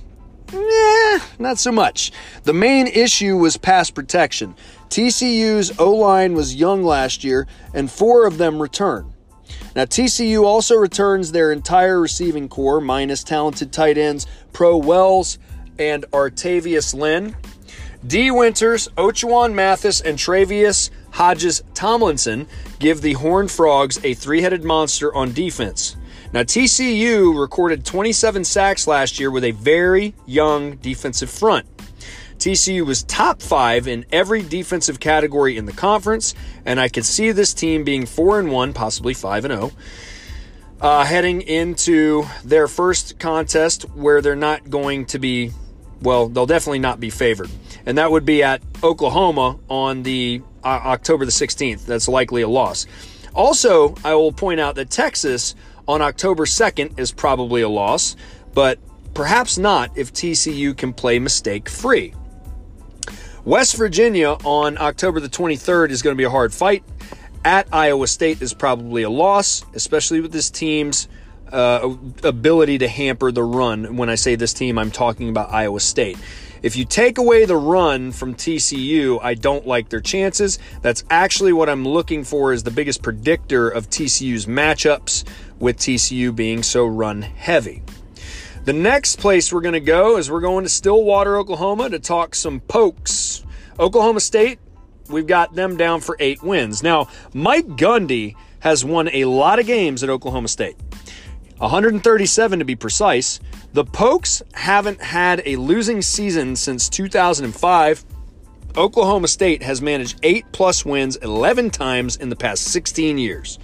eh, 0.51 1.19
not 1.39 1.57
so 1.57 1.71
much. 1.71 2.12
The 2.43 2.53
main 2.53 2.88
issue 2.88 3.38
was 3.38 3.57
pass 3.57 3.89
protection. 3.89 4.55
TCU's 4.89 5.79
O 5.79 5.91
line 5.91 6.33
was 6.33 6.55
young 6.55 6.83
last 6.83 7.23
year, 7.23 7.47
and 7.73 7.89
four 7.89 8.27
of 8.27 8.38
them 8.38 8.62
returned. 8.62 9.12
Now, 9.75 9.85
TCU 9.85 10.43
also 10.43 10.75
returns 10.75 11.31
their 11.31 11.51
entire 11.51 12.00
receiving 12.00 12.47
corps, 12.47 12.81
minus 12.81 13.23
talented 13.23 13.71
tight 13.71 13.97
ends 13.97 14.27
Pro 14.51 14.77
Wells 14.77 15.39
and 15.79 16.05
Artayvious 16.12 16.93
Lynn. 16.93 17.35
Dee 18.05 18.31
Winters, 18.31 18.89
Ochaun 18.97 19.53
Mathis, 19.53 20.01
and 20.01 20.17
Tre'Vius 20.17 20.89
Hodges 21.12 21.63
Tomlinson 21.73 22.47
give 22.79 23.01
the 23.01 23.13
Horned 23.13 23.50
Frogs 23.50 24.03
a 24.03 24.13
three 24.13 24.41
headed 24.41 24.63
monster 24.63 25.13
on 25.15 25.31
defense. 25.31 25.95
Now, 26.33 26.41
TCU 26.41 27.39
recorded 27.39 27.85
27 27.85 28.43
sacks 28.43 28.88
last 28.88 29.19
year 29.19 29.29
with 29.29 29.43
a 29.43 29.51
very 29.51 30.15
young 30.25 30.77
defensive 30.77 31.29
front. 31.29 31.65
TCU 32.43 32.85
was 32.85 33.03
top 33.03 33.41
five 33.41 33.88
in 33.88 34.05
every 34.12 34.41
defensive 34.41 35.00
category 35.00 35.55
in 35.55 35.65
the 35.65 35.71
conference, 35.71 36.35
and 36.65 36.77
I 36.77 36.89
could 36.89 37.05
see 37.05 37.31
this 37.31 37.53
team 37.53 37.85
being 37.85 38.05
four 38.05 38.38
and 38.38 38.51
one, 38.51 38.73
possibly 38.73 39.13
five 39.13 39.45
and 39.45 39.53
zero. 39.53 39.71
uh, 40.81 41.05
heading 41.05 41.41
into 41.41 42.25
their 42.43 42.67
first 42.67 43.17
contest 43.17 43.83
where 43.91 44.21
they're 44.21 44.35
not 44.35 44.69
going 44.69 45.05
to 45.05 45.19
be, 45.19 45.51
well, 46.01 46.27
they'll 46.27 46.45
definitely 46.45 46.79
not 46.79 47.00
be 47.00 47.09
favored. 47.09 47.50
And 47.85 47.97
that 47.97 48.12
would 48.12 48.25
be 48.25 48.43
at 48.43 48.62
Oklahoma 48.83 49.57
on 49.69 50.03
the 50.03 50.41
uh, 50.65 50.67
October 50.67 51.23
the 51.23 51.31
16th. 51.31 51.85
That's 51.85 52.09
likely 52.09 52.41
a 52.41 52.50
loss. 52.50 52.88
Also, 53.33 53.95
I 54.03 54.15
will 54.15 54.33
point 54.33 54.59
out 54.59 54.75
that 54.75 54.89
Texas 54.89 55.55
on 55.88 56.01
October 56.01 56.43
2nd 56.43 57.00
is 57.00 57.13
probably 57.13 57.62
a 57.62 57.69
loss, 57.69 58.17
but 58.53 58.79
perhaps 59.13 59.57
not 59.57 59.97
if 59.97 60.12
TCU 60.12 60.75
can 60.75 60.91
play 60.91 61.19
mistake 61.19 61.69
free. 61.69 62.13
West 63.45 63.75
Virginia 63.75 64.38
on 64.45 64.77
October 64.77 65.19
the 65.19 65.27
23rd 65.27 65.89
is 65.89 66.01
going 66.01 66.15
to 66.15 66.17
be 66.17 66.23
a 66.23 66.29
hard 66.29 66.53
fight. 66.53 66.81
At 67.43 67.67
Iowa 67.73 68.07
State 68.07 68.41
is 68.41 68.53
probably 68.53 69.03
a 69.03 69.09
loss, 69.09 69.65
especially 69.73 70.21
with 70.21 70.31
this 70.31 70.50
team's 70.50 71.09
uh, 71.51 71.93
ability 72.23 72.77
to 72.77 72.88
hamper 72.88 73.33
the 73.33 73.43
run. 73.43 73.97
When 73.97 74.09
I 74.09 74.15
say 74.15 74.35
this 74.35 74.53
team, 74.53 74.79
I'm 74.79 74.91
talking 74.91 75.27
about 75.27 75.51
Iowa 75.51 75.81
State. 75.81 76.17
If 76.62 76.77
you 76.77 76.85
take 76.85 77.17
away 77.17 77.43
the 77.43 77.57
run 77.57 78.13
from 78.13 78.33
TCU, 78.33 79.19
I 79.21 79.33
don't 79.33 79.67
like 79.67 79.89
their 79.89 80.00
chances. 80.00 80.57
That's 80.81 81.03
actually 81.09 81.51
what 81.51 81.67
I'm 81.67 81.85
looking 81.85 82.23
for 82.23 82.53
as 82.53 82.63
the 82.63 82.71
biggest 82.71 83.03
predictor 83.03 83.67
of 83.67 83.89
TCU's 83.89 84.45
matchups, 84.45 85.25
with 85.59 85.77
TCU 85.77 86.33
being 86.33 86.63
so 86.63 86.85
run 86.85 87.21
heavy. 87.21 87.83
The 88.65 88.72
next 88.72 89.20
place 89.20 89.51
we're 89.51 89.60
going 89.60 89.74
to 89.74 89.82
go 89.82 90.15
is 90.15 90.32
we're 90.32 90.39
going 90.39 90.63
to 90.63 90.70
Stillwater, 90.70 91.38
Oklahoma 91.38 91.89
to 91.89 92.00
talk 92.00 92.34
some 92.34 92.62
pokes. 92.62 93.43
Oklahoma 93.77 94.22
State, 94.22 94.58
we've 95.10 95.27
got 95.27 95.53
them 95.53 95.75
down 95.75 96.00
for 96.00 96.15
eight 96.22 96.41
wins. 96.41 96.82
Now, 96.82 97.10
Mike 97.34 97.67
Gundy 97.67 98.36
has 98.62 98.86
won 98.86 99.10
a 99.10 99.25
lot 99.25 99.60
of 99.60 99.65
games 99.65 100.01
at 100.01 100.10
Oklahoma 100.10 100.48
State, 100.48 100.77
137 101.58 102.60
to 102.60 102.63
be 102.63 102.77
precise. 102.77 103.41
The 103.74 103.84
Pokes 103.84 104.41
haven't 104.53 105.01
had 105.01 105.41
a 105.46 105.58
losing 105.58 106.01
season 106.01 106.55
since 106.55 106.88
2005. 106.88 108.05
Oklahoma 108.77 109.27
State 109.27 109.62
has 109.62 109.82
managed 109.82 110.22
eight 110.24 110.46
plus 110.53 110.86
wins 110.86 111.17
11 111.17 111.70
times 111.70 112.15
in 112.15 112.29
the 112.29 112.36
past 112.38 112.63
16 112.72 113.17
years. 113.17 113.60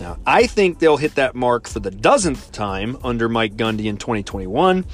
Now, 0.00 0.18
I 0.26 0.46
think 0.46 0.78
they'll 0.78 0.96
hit 0.96 1.16
that 1.16 1.34
mark 1.34 1.68
for 1.68 1.78
the 1.78 1.90
dozenth 1.90 2.52
time 2.52 2.96
under 3.04 3.28
Mike 3.28 3.56
Gundy 3.56 3.84
in 3.84 3.98
2021. 3.98 4.86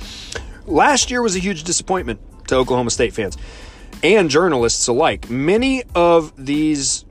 Last 0.67 1.13
year 1.13 1.23
was 1.23 1.37
a 1.37 1.39
huge 1.39 1.63
disappointment 1.63 2.19
to 2.49 2.57
Oklahoma 2.57 2.91
State 2.91 3.15
fans 3.15 3.39
and 4.03 4.29
journalists 4.29 4.89
alike. 4.89 5.31
Many 5.31 5.85
of 5.95 6.33
these 6.37 7.05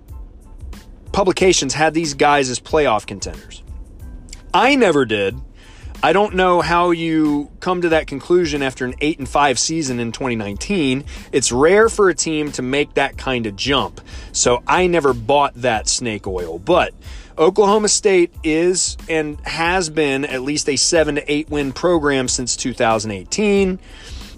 publications 1.13 1.73
had 1.73 1.93
these 1.93 2.15
guys 2.15 2.49
as 2.49 2.59
playoff 2.59 3.05
contenders. 3.07 3.63
I 4.53 4.75
never 4.75 5.05
did. 5.05 5.39
I 6.03 6.11
don't 6.11 6.35
know 6.35 6.59
how 6.59 6.91
you 6.91 7.49
come 7.61 7.81
to 7.81 7.89
that 7.89 8.07
conclusion 8.07 8.61
after 8.61 8.83
an 8.83 8.95
8 8.99 9.19
and 9.19 9.29
5 9.29 9.57
season 9.57 10.01
in 10.01 10.11
2019. 10.11 11.05
It's 11.31 11.51
rare 11.53 11.87
for 11.87 12.09
a 12.09 12.13
team 12.13 12.51
to 12.51 12.61
make 12.61 12.93
that 12.95 13.17
kind 13.17 13.45
of 13.45 13.55
jump. 13.55 14.01
So 14.33 14.61
I 14.67 14.87
never 14.87 15.13
bought 15.13 15.53
that 15.55 15.87
snake 15.87 16.27
oil. 16.27 16.59
But 16.59 16.93
Oklahoma 17.37 17.89
State 17.89 18.33
is 18.43 18.97
and 19.09 19.39
has 19.41 19.89
been 19.89 20.23
at 20.23 20.41
least 20.41 20.69
a 20.69 20.77
7 20.77 21.15
to 21.15 21.31
8 21.31 21.49
win 21.49 21.73
program 21.73 22.27
since 22.27 22.55
2018. 22.55 23.79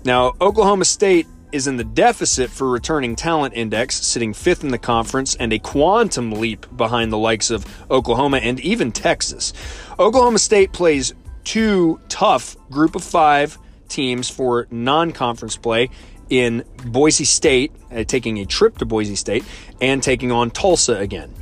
Now, 0.03 0.33
Oklahoma 0.41 0.85
State 0.85 1.27
is 1.51 1.67
in 1.67 1.77
the 1.77 1.83
deficit 1.83 2.49
for 2.49 2.69
returning 2.69 3.15
talent 3.15 3.53
index, 3.55 3.95
sitting 3.95 4.33
fifth 4.33 4.63
in 4.63 4.69
the 4.69 4.77
conference 4.77 5.35
and 5.35 5.53
a 5.53 5.59
quantum 5.59 6.31
leap 6.31 6.65
behind 6.75 7.11
the 7.11 7.17
likes 7.17 7.51
of 7.51 7.65
Oklahoma 7.89 8.37
and 8.37 8.59
even 8.61 8.91
Texas. 8.91 9.53
Oklahoma 9.99 10.39
State 10.39 10.73
plays 10.73 11.13
two 11.43 11.99
tough 12.09 12.57
group 12.69 12.95
of 12.95 13.03
five 13.03 13.57
teams 13.87 14.29
for 14.29 14.67
non 14.71 15.11
conference 15.11 15.55
play 15.55 15.89
in 16.29 16.63
Boise 16.85 17.23
State, 17.23 17.71
uh, 17.91 18.03
taking 18.03 18.39
a 18.39 18.45
trip 18.45 18.79
to 18.79 18.85
Boise 18.85 19.15
State, 19.15 19.45
and 19.79 20.03
taking 20.03 20.31
on 20.31 20.51
Tulsa 20.51 20.97
again. 20.97 21.33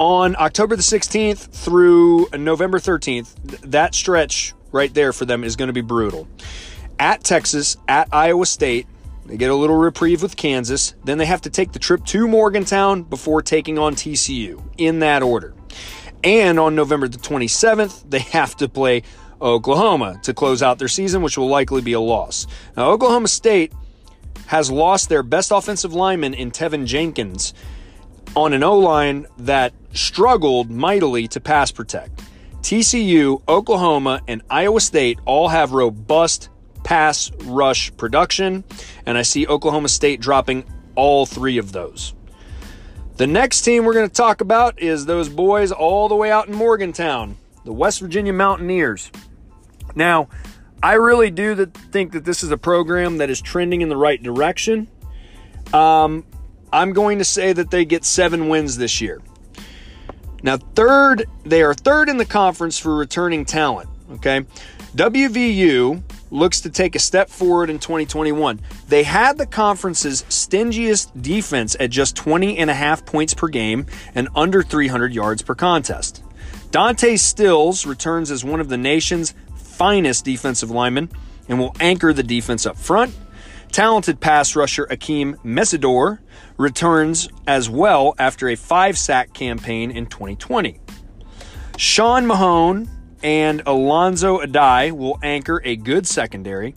On 0.00 0.34
October 0.36 0.74
the 0.74 0.82
16th 0.82 1.50
through 1.52 2.28
November 2.36 2.78
13th, 2.78 3.34
that 3.70 3.94
stretch 3.94 4.52
right 4.72 4.92
there 4.92 5.12
for 5.12 5.24
them 5.24 5.44
is 5.44 5.54
going 5.54 5.68
to 5.68 5.72
be 5.72 5.82
brutal. 5.82 6.26
At 6.98 7.22
Texas, 7.22 7.76
at 7.86 8.08
Iowa 8.12 8.44
State, 8.44 8.88
they 9.26 9.36
get 9.36 9.50
a 9.50 9.54
little 9.54 9.76
reprieve 9.76 10.20
with 10.20 10.36
Kansas. 10.36 10.94
Then 11.04 11.18
they 11.18 11.26
have 11.26 11.42
to 11.42 11.50
take 11.50 11.72
the 11.72 11.78
trip 11.78 12.04
to 12.06 12.26
Morgantown 12.26 13.02
before 13.04 13.40
taking 13.40 13.78
on 13.78 13.94
TCU 13.94 14.62
in 14.76 14.98
that 14.98 15.22
order. 15.22 15.54
And 16.24 16.58
on 16.58 16.74
November 16.74 17.06
the 17.06 17.18
27th, 17.18 18.10
they 18.10 18.18
have 18.32 18.56
to 18.56 18.68
play 18.68 19.02
Oklahoma 19.40 20.18
to 20.24 20.34
close 20.34 20.62
out 20.62 20.78
their 20.78 20.88
season, 20.88 21.22
which 21.22 21.38
will 21.38 21.48
likely 21.48 21.82
be 21.82 21.92
a 21.92 22.00
loss. 22.00 22.46
Now, 22.76 22.90
Oklahoma 22.90 23.28
State 23.28 23.72
has 24.46 24.70
lost 24.70 25.08
their 25.08 25.22
best 25.22 25.52
offensive 25.52 25.94
lineman 25.94 26.34
in 26.34 26.50
Teven 26.50 26.84
Jenkins 26.84 27.54
on 28.34 28.52
an 28.52 28.62
O 28.62 28.78
line 28.78 29.26
that 29.38 29.72
struggled 29.92 30.70
mightily 30.70 31.28
to 31.28 31.40
pass 31.40 31.70
protect. 31.70 32.22
TCU, 32.62 33.42
Oklahoma, 33.48 34.22
and 34.26 34.42
Iowa 34.48 34.80
State 34.80 35.18
all 35.24 35.48
have 35.48 35.72
robust 35.72 36.48
pass 36.82 37.30
rush 37.44 37.94
production, 37.96 38.64
and 39.06 39.18
I 39.18 39.22
see 39.22 39.46
Oklahoma 39.46 39.88
State 39.88 40.20
dropping 40.20 40.64
all 40.94 41.26
three 41.26 41.58
of 41.58 41.72
those. 41.72 42.14
The 43.16 43.26
next 43.26 43.62
team 43.62 43.84
we're 43.84 43.94
going 43.94 44.08
to 44.08 44.14
talk 44.14 44.40
about 44.40 44.80
is 44.80 45.06
those 45.06 45.28
boys 45.28 45.72
all 45.72 46.08
the 46.08 46.16
way 46.16 46.30
out 46.30 46.48
in 46.48 46.54
Morgantown, 46.54 47.36
the 47.64 47.72
West 47.72 48.00
Virginia 48.00 48.32
Mountaineers. 48.32 49.10
Now, 49.94 50.28
I 50.82 50.94
really 50.94 51.30
do 51.30 51.66
think 51.66 52.12
that 52.12 52.24
this 52.24 52.42
is 52.42 52.50
a 52.50 52.58
program 52.58 53.18
that 53.18 53.30
is 53.30 53.40
trending 53.40 53.82
in 53.82 53.88
the 53.88 53.96
right 53.96 54.22
direction. 54.22 54.88
Um, 55.72 56.24
I'm 56.74 56.92
going 56.92 57.18
to 57.18 57.24
say 57.24 57.52
that 57.52 57.70
they 57.70 57.84
get 57.84 58.04
seven 58.04 58.48
wins 58.48 58.76
this 58.76 59.00
year. 59.00 59.22
Now, 60.42 60.56
third, 60.56 61.26
they 61.44 61.62
are 61.62 61.72
third 61.72 62.08
in 62.08 62.16
the 62.16 62.24
conference 62.24 62.80
for 62.80 62.96
returning 62.96 63.44
talent. 63.44 63.88
Okay. 64.14 64.44
WVU 64.96 66.02
looks 66.32 66.60
to 66.62 66.70
take 66.70 66.96
a 66.96 66.98
step 66.98 67.30
forward 67.30 67.70
in 67.70 67.78
2021. 67.78 68.60
They 68.88 69.04
had 69.04 69.38
the 69.38 69.46
conference's 69.46 70.24
stingiest 70.24 71.22
defense 71.22 71.76
at 71.78 71.90
just 71.90 72.16
20 72.16 72.58
and 72.58 72.68
a 72.68 72.74
half 72.74 73.06
points 73.06 73.34
per 73.34 73.46
game 73.46 73.86
and 74.16 74.28
under 74.34 74.60
300 74.60 75.14
yards 75.14 75.42
per 75.42 75.54
contest. 75.54 76.24
Dante 76.72 77.14
Stills 77.14 77.86
returns 77.86 78.32
as 78.32 78.44
one 78.44 78.60
of 78.60 78.68
the 78.68 78.76
nation's 78.76 79.32
finest 79.54 80.24
defensive 80.24 80.72
linemen 80.72 81.08
and 81.48 81.60
will 81.60 81.76
anchor 81.78 82.12
the 82.12 82.24
defense 82.24 82.66
up 82.66 82.76
front. 82.76 83.16
Talented 83.70 84.20
pass 84.20 84.56
rusher 84.56 84.86
Akeem 84.86 85.36
Mesidor 85.44 86.18
returns 86.56 87.28
as 87.46 87.68
well 87.68 88.14
after 88.18 88.48
a 88.48 88.56
five 88.56 88.96
sack 88.98 89.32
campaign 89.32 89.90
in 89.90 90.06
2020. 90.06 90.80
Sean 91.76 92.26
Mahone 92.26 92.88
and 93.22 93.62
Alonzo 93.66 94.38
Addae 94.38 94.92
will 94.92 95.18
anchor 95.22 95.60
a 95.64 95.76
good 95.76 96.06
secondary. 96.06 96.74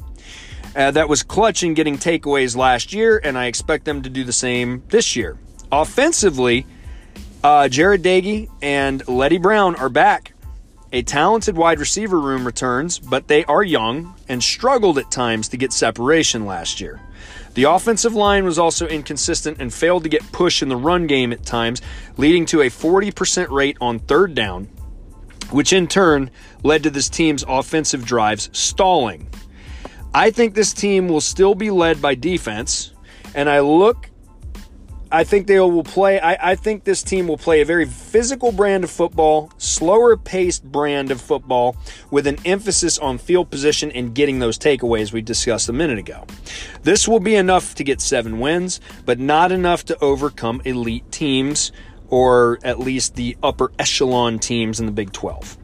Uh, 0.76 0.92
that 0.92 1.10
was 1.10 1.24
clutch 1.24 1.64
in 1.64 1.74
getting 1.74 1.98
takeaways 1.98 2.56
last 2.56 2.94
year, 2.94 3.20
and 3.24 3.38
I 3.38 3.46
expect 3.46 3.86
them 3.86 4.02
to 4.04 4.10
do 4.10 4.24
the 4.24 4.34
same 4.34 4.84
this 4.90 5.16
year. 5.16 5.38
Offensively, 5.72 6.66
uh, 7.44 7.64
Jarret 7.64 8.02
Doege 8.04 8.50
and 8.62 9.08
Leddie 9.08 9.40
Brown 9.40 9.76
are 9.76 9.90
back. 9.90 10.34
A 10.94 11.02
talented 11.02 11.58
wide 11.58 11.80
receiver 11.80 12.20
room 12.20 12.46
returns, 12.46 12.98
but 12.98 13.28
they 13.28 13.44
are 13.46 13.64
young 13.64 14.16
and 14.30 14.42
struggled 14.42 14.98
at 14.98 15.12
times 15.12 15.50
to 15.50 15.58
get 15.58 15.74
separation 15.74 16.46
last 16.46 16.80
year. 16.80 17.02
The 17.56 17.64
offensive 17.64 18.14
line 18.14 18.46
was 18.46 18.58
also 18.58 18.88
inconsistent 18.88 19.60
and 19.60 19.74
failed 19.74 20.04
to 20.04 20.10
get 20.10 20.32
push 20.32 20.62
in 20.62 20.70
the 20.70 20.78
run 20.78 21.08
game 21.08 21.34
at 21.34 21.46
times, 21.46 21.82
leading 22.16 22.46
to 22.48 22.62
a 22.62 22.70
40% 22.70 23.50
rate 23.50 23.78
on 23.82 24.00
third 24.00 24.34
down 24.36 24.70
which 25.52 25.74
in 25.74 25.88
turn 25.88 26.30
led 26.64 26.84
to 26.84 26.90
this 26.90 27.10
team's 27.10 27.44
offensive 27.48 28.06
drives 28.06 28.50
stalling. 28.58 29.28
I 30.14 30.32
think 30.32 30.54
this 30.54 30.74
team 30.74 31.08
will 31.08 31.22
still 31.22 31.56
be 31.56 31.70
led 31.70 32.02
by 32.02 32.16
defense, 32.16 32.92
and 33.36 33.50
I 33.50 33.60
look 33.60 34.10
I 35.12 35.24
think 35.24 35.48
they 35.48 35.60
will 35.60 35.84
play. 35.84 36.20
I, 36.20 36.52
I, 36.52 36.56
think 36.56 36.84
this 36.84 37.02
team 37.02 37.28
will 37.28 37.38
play 37.38 37.62
a 37.62 37.66
very 37.66 37.86
physical 37.86 38.52
brand 38.52 38.84
of 38.84 38.92
football, 38.92 39.52
slower 39.58 40.18
paced 40.18 40.64
brand 40.64 41.12
of 41.12 41.22
football, 41.22 41.78
with 42.12 42.28
an 42.28 42.38
emphasis 42.46 42.98
on 43.00 43.18
field 43.18 43.50
position 43.50 43.92
and 43.92 44.14
getting 44.14 44.40
those 44.40 44.58
takeaways 44.58 45.14
we 45.14 45.22
discussed 45.22 45.70
a 45.70 45.74
minute 45.74 45.98
ago. 45.98 46.26
This 46.84 47.08
will 47.08 47.20
be 47.20 47.36
enough 47.36 47.76
to 47.76 47.84
get 47.84 48.02
seven 48.02 48.40
wins, 48.40 48.82
but 49.06 49.20
not 49.20 49.52
enough 49.52 49.86
to 49.86 50.04
overcome 50.04 50.62
elite 50.66 51.10
teams 51.12 51.72
or 52.10 52.60
at 52.64 52.80
least 52.80 53.16
the 53.16 53.38
upper 53.44 53.72
echelon 53.78 54.40
teams 54.40 54.80
in 54.80 54.86
the 54.86 54.92
Big 54.92 55.12
12. 55.12 55.58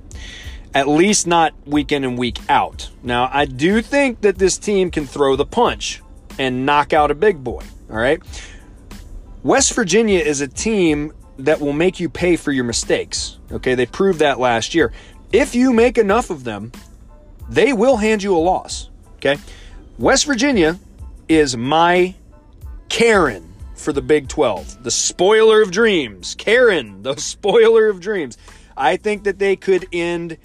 At 0.73 0.87
least 0.87 1.27
not 1.27 1.53
week 1.67 1.91
in 1.91 2.03
and 2.03 2.17
week 2.17 2.39
out. 2.49 2.89
Now, 3.03 3.29
I 3.31 3.45
do 3.45 3.81
think 3.81 4.21
that 4.21 4.37
this 4.37 4.57
team 4.57 4.89
can 4.89 5.05
throw 5.05 5.35
the 5.35 5.45
punch 5.45 6.01
and 6.39 6.65
knock 6.65 6.93
out 6.93 7.11
a 7.11 7.15
big 7.15 7.43
boy. 7.43 7.63
All 7.89 7.97
right. 7.97 8.21
West 9.43 9.73
Virginia 9.73 10.19
is 10.19 10.39
a 10.39 10.47
team 10.47 11.11
that 11.37 11.59
will 11.59 11.73
make 11.73 11.99
you 11.99 12.09
pay 12.09 12.37
for 12.37 12.51
your 12.51 12.63
mistakes. 12.63 13.39
Okay. 13.51 13.75
They 13.75 13.85
proved 13.85 14.19
that 14.19 14.39
last 14.39 14.73
year. 14.73 14.93
if 15.31 15.55
you 15.55 15.73
make 15.73 15.97
enough 15.97 16.29
of 16.29 16.43
them, 16.43 16.71
they 17.49 17.73
will 17.73 17.97
hand 17.97 18.23
you 18.23 18.35
a 18.35 18.39
loss. 18.39 18.89
Okay. 19.15 19.37
West 19.97 20.25
Virginia 20.25 20.79
is 21.27 21.57
my 21.57 22.15
Karen 22.89 23.53
for 23.75 23.91
the 23.91 24.01
Big 24.01 24.27
12. 24.27 24.83
The 24.83 24.91
spoiler 24.91 25.61
of 25.61 25.71
dreams. 25.71 26.35
Karen, 26.35 27.01
the 27.03 27.15
spoiler 27.17 27.89
of 27.89 27.99
dreams. 27.99 28.37
I 28.77 28.97
think 28.97 29.23
that 29.23 29.39
they 29.39 29.55
could 29.55 29.87
end 29.91 30.37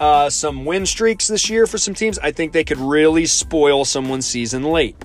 uh, 0.00 0.30
some 0.30 0.64
win 0.64 0.86
streaks 0.86 1.26
this 1.26 1.50
year 1.50 1.66
for 1.66 1.78
some 1.78 1.94
teams. 1.94 2.18
I 2.18 2.32
think 2.32 2.52
they 2.52 2.64
could 2.64 2.78
really 2.78 3.26
spoil 3.26 3.84
someone's 3.84 4.26
season 4.26 4.62
late. 4.64 4.96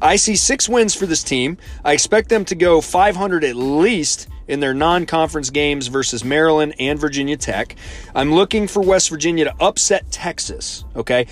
I 0.00 0.16
see 0.16 0.36
six 0.36 0.68
wins 0.68 0.94
for 0.94 1.06
this 1.06 1.22
team. 1.22 1.58
I 1.84 1.92
expect 1.92 2.28
them 2.28 2.44
to 2.46 2.54
go 2.54 2.80
500 2.80 3.44
at 3.44 3.56
least 3.56 4.28
in 4.48 4.60
their 4.60 4.74
non 4.74 5.06
conference 5.06 5.50
games 5.50 5.86
versus 5.86 6.24
Maryland 6.24 6.74
and 6.78 6.98
Virginia 6.98 7.36
Tech. 7.36 7.76
I'm 8.14 8.32
looking 8.32 8.66
for 8.66 8.82
West 8.82 9.10
Virginia 9.10 9.44
to 9.44 9.54
upset 9.60 10.10
Texas, 10.10 10.84
okay? 10.96 11.26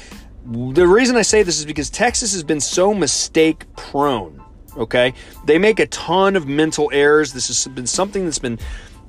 The 0.47 0.87
reason 0.87 1.16
I 1.16 1.23
say 1.23 1.42
this 1.42 1.59
is 1.59 1.66
because 1.66 1.90
Texas 1.90 2.33
has 2.33 2.42
been 2.42 2.61
so 2.61 2.95
mistake 2.95 3.64
prone, 3.76 4.42
okay? 4.76 5.14
They 5.45 5.59
make 5.59 5.78
a 5.78 5.87
ton 5.87 6.35
of 6.35 6.49
mental 6.49 6.90
errors. 6.92 7.33
This 7.33 7.49
has 7.49 7.66
been 7.69 7.87
something 7.87 8.25
that's 8.25 8.38
been 8.38 8.59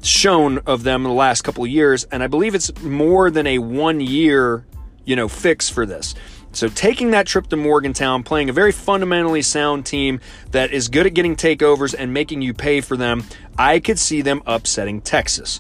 shown 0.04 0.58
of 0.60 0.84
them 0.84 1.06
in 1.06 1.10
the 1.10 1.16
last 1.16 1.44
couple 1.44 1.64
of 1.64 1.70
years, 1.70 2.04
and 2.06 2.22
I 2.22 2.28
believe 2.28 2.56
it's 2.56 2.76
more 2.82 3.32
than 3.32 3.48
a 3.48 3.60
one 3.60 4.02
year, 4.02 4.66
you 5.06 5.16
know, 5.16 5.28
fix 5.28 5.70
for 5.70 5.86
this. 5.86 6.16
So 6.54 6.68
taking 6.68 7.12
that 7.12 7.28
trip 7.28 7.48
to 7.48 7.58
Morgantown, 7.58 8.24
playing 8.24 8.50
a 8.50 8.54
very 8.54 8.72
fundamentally 8.72 9.42
sound 9.42 9.86
team 9.86 10.20
that 10.52 10.72
is 10.72 10.88
good 10.90 11.06
at 11.06 11.14
getting 11.14 11.36
takeovers 11.36 11.96
and 11.98 12.14
making 12.14 12.42
you 12.42 12.54
pay 12.54 12.82
for 12.82 12.98
them, 12.98 13.24
I 13.58 13.80
could 13.80 13.98
see 13.98 14.22
them 14.22 14.42
upsetting 14.46 15.02
Texas. 15.02 15.60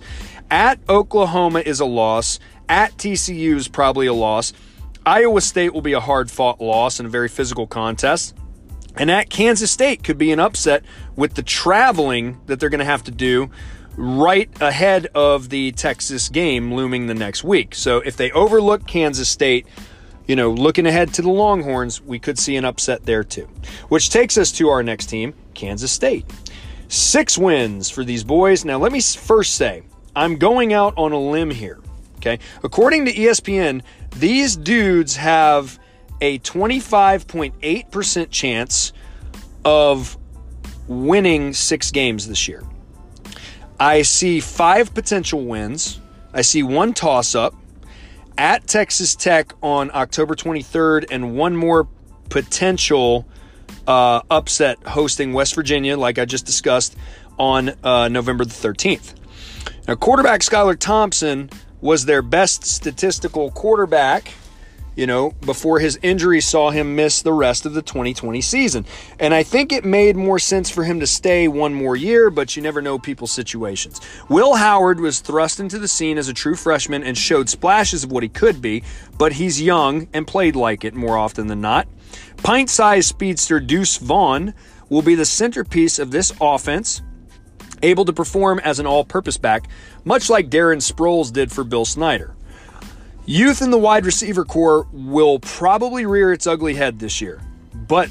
At 0.49 0.79
Oklahoma 0.89 1.59
is 1.59 1.79
a 1.79 1.85
loss. 1.85 2.39
At 2.67 2.91
TCU 2.97 3.55
is 3.55 3.67
probably 3.67 4.07
a 4.07 4.13
loss. 4.13 4.53
Iowa 5.05 5.41
State 5.41 5.73
will 5.73 5.81
be 5.81 5.93
a 5.93 5.99
hard 5.99 6.29
fought 6.29 6.61
loss 6.61 6.99
in 6.99 7.05
a 7.05 7.09
very 7.09 7.29
physical 7.29 7.67
contest. 7.67 8.35
And 8.95 9.09
at 9.09 9.29
Kansas 9.29 9.71
State 9.71 10.03
could 10.03 10.17
be 10.17 10.31
an 10.31 10.39
upset 10.39 10.83
with 11.15 11.35
the 11.35 11.43
traveling 11.43 12.39
that 12.47 12.59
they're 12.59 12.69
going 12.69 12.79
to 12.79 12.85
have 12.85 13.03
to 13.05 13.11
do 13.11 13.49
right 13.95 14.49
ahead 14.61 15.07
of 15.15 15.49
the 15.49 15.71
Texas 15.71 16.29
game 16.29 16.73
looming 16.73 17.07
the 17.07 17.13
next 17.13 17.43
week. 17.43 17.73
So 17.75 17.99
if 17.99 18.17
they 18.17 18.31
overlook 18.31 18.85
Kansas 18.87 19.29
State, 19.29 19.65
you 20.27 20.35
know, 20.35 20.51
looking 20.51 20.85
ahead 20.85 21.13
to 21.15 21.21
the 21.21 21.29
Longhorns, 21.29 22.01
we 22.01 22.19
could 22.19 22.37
see 22.37 22.55
an 22.55 22.65
upset 22.65 23.05
there 23.05 23.23
too. 23.23 23.47
Which 23.89 24.09
takes 24.09 24.37
us 24.37 24.51
to 24.53 24.69
our 24.69 24.83
next 24.83 25.07
team, 25.07 25.33
Kansas 25.53 25.91
State. 25.91 26.25
Six 26.87 27.37
wins 27.37 27.89
for 27.89 28.03
these 28.03 28.23
boys. 28.23 28.65
Now, 28.65 28.77
let 28.77 28.91
me 28.91 29.01
first 29.01 29.55
say, 29.55 29.83
I'm 30.15 30.37
going 30.37 30.73
out 30.73 30.93
on 30.97 31.11
a 31.11 31.19
limb 31.19 31.51
here. 31.51 31.79
Okay. 32.17 32.39
According 32.63 33.05
to 33.05 33.13
ESPN, 33.13 33.81
these 34.17 34.55
dudes 34.55 35.15
have 35.15 35.79
a 36.19 36.37
25.8% 36.39 38.29
chance 38.29 38.93
of 39.65 40.17
winning 40.87 41.53
six 41.53 41.91
games 41.91 42.27
this 42.27 42.47
year. 42.47 42.63
I 43.79 44.03
see 44.03 44.39
five 44.39 44.93
potential 44.93 45.45
wins. 45.45 45.99
I 46.33 46.41
see 46.43 46.61
one 46.61 46.93
toss 46.93 47.33
up 47.33 47.55
at 48.37 48.67
Texas 48.67 49.15
Tech 49.15 49.53
on 49.61 49.91
October 49.93 50.35
23rd, 50.35 51.05
and 51.11 51.35
one 51.35 51.55
more 51.55 51.87
potential 52.29 53.25
uh, 53.87 54.21
upset 54.29 54.77
hosting 54.87 55.33
West 55.33 55.55
Virginia, 55.55 55.97
like 55.97 56.19
I 56.19 56.25
just 56.25 56.45
discussed, 56.45 56.95
on 57.37 57.73
uh, 57.83 58.07
November 58.07 58.45
the 58.45 58.51
13th. 58.51 59.15
Now, 59.87 59.95
quarterback 59.95 60.41
Skylar 60.41 60.77
Thompson 60.77 61.49
was 61.81 62.05
their 62.05 62.21
best 62.21 62.63
statistical 62.63 63.51
quarterback 63.51 64.31
you 64.95 65.07
know, 65.07 65.31
before 65.45 65.79
his 65.79 65.97
injury 66.01 66.41
saw 66.41 66.69
him 66.69 66.95
miss 66.95 67.21
the 67.21 67.31
rest 67.31 67.65
of 67.65 67.73
the 67.73 67.81
2020 67.81 68.41
season. 68.41 68.85
And 69.19 69.33
I 69.33 69.43
think 69.43 69.71
it 69.71 69.85
made 69.85 70.15
more 70.15 70.39
sense 70.39 70.69
for 70.69 70.83
him 70.83 70.99
to 70.99 71.07
stay 71.07 71.47
one 71.47 71.73
more 71.73 71.95
year, 71.95 72.29
but 72.29 72.55
you 72.55 72.61
never 72.61 72.81
know 72.81 72.99
people's 72.99 73.31
situations. 73.31 74.01
Will 74.29 74.55
Howard 74.55 74.99
was 74.99 75.19
thrust 75.19 75.59
into 75.59 75.79
the 75.79 75.87
scene 75.87 76.17
as 76.17 76.27
a 76.27 76.33
true 76.33 76.55
freshman 76.55 77.03
and 77.03 77.17
showed 77.17 77.49
splashes 77.49 78.03
of 78.03 78.11
what 78.11 78.23
he 78.23 78.29
could 78.29 78.61
be, 78.61 78.83
but 79.17 79.33
he's 79.33 79.61
young 79.61 80.07
and 80.13 80.27
played 80.27 80.55
like 80.55 80.83
it 80.83 80.93
more 80.93 81.17
often 81.17 81.47
than 81.47 81.61
not. 81.61 81.87
Pint 82.43 82.69
sized 82.69 83.07
speedster 83.07 83.59
Deuce 83.59 83.97
Vaughn 83.97 84.53
will 84.89 85.01
be 85.01 85.15
the 85.15 85.25
centerpiece 85.25 85.99
of 85.99 86.11
this 86.11 86.33
offense, 86.41 87.01
able 87.81 88.03
to 88.03 88.11
perform 88.11 88.59
as 88.59 88.79
an 88.79 88.85
all 88.85 89.05
purpose 89.05 89.37
back, 89.37 89.69
much 90.03 90.29
like 90.29 90.49
Darren 90.49 90.81
Sproles 90.81 91.31
did 91.31 91.49
for 91.49 91.63
Bill 91.63 91.85
Snyder. 91.85 92.35
Youth 93.25 93.61
in 93.61 93.69
the 93.69 93.77
wide 93.77 94.05
receiver 94.05 94.43
corps 94.43 94.87
will 94.91 95.39
probably 95.39 96.05
rear 96.05 96.33
its 96.33 96.47
ugly 96.47 96.73
head 96.73 96.99
this 96.99 97.21
year. 97.21 97.39
But 97.73 98.09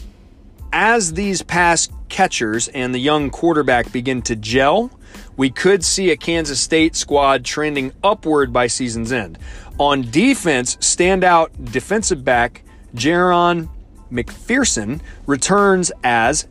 as 0.73 1.15
these 1.15 1.43
pass 1.43 1.89
catchers 2.09 2.69
and 2.69 2.95
the 2.95 3.01
young 3.01 3.31
quarterback 3.31 3.91
begin 3.91 4.23
to 4.23 4.37
gel, 4.37 4.91
we 5.37 5.51
could 5.51 5.85
see 5.85 6.11
a 6.11 6.17
Kansas 6.17 6.61
State 6.61 6.95
squad 6.95 7.45
trending 7.45 7.93
upward 8.05 8.53
by 8.53 8.69
season's 8.69 9.11
end. 9.11 9.39
On 9.79 10.03
defense, 10.11 10.77
standout 10.77 11.73
defensive 11.73 12.25
back 12.25 12.63
Jahron 12.95 13.69
McPherson 14.13 15.01
returns 15.27 15.91
as 16.05 16.47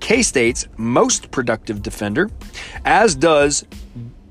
K 0.00 0.22
State's 0.22 0.66
most 0.76 1.30
productive 1.30 1.82
defender, 1.82 2.30
as 2.84 3.14
does 3.14 3.64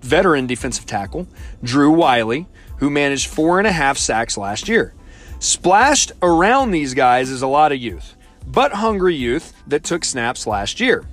veteran 0.01 0.47
defensive 0.47 0.85
tackle 0.85 1.27
Drew 1.63 1.91
Wiley, 1.91 2.47
who 2.81 2.89
managed 2.89 3.27
four 3.27 3.59
and 3.59 3.67
a 3.67 3.71
half 3.71 3.97
sacks 3.97 4.37
last 4.37 4.67
year. 4.67 4.93
Splashed 5.39 6.11
around 6.21 6.71
these 6.71 6.93
guys 6.95 7.29
is 7.29 7.43
a 7.43 7.47
lot 7.47 7.71
of 7.71 7.77
youth, 7.77 8.17
but 8.47 8.73
hungry 8.73 9.15
youth 9.15 9.53
that 9.67 9.83
took 9.83 10.03
snaps 10.03 10.45
last 10.45 10.79
year. 10.79 11.05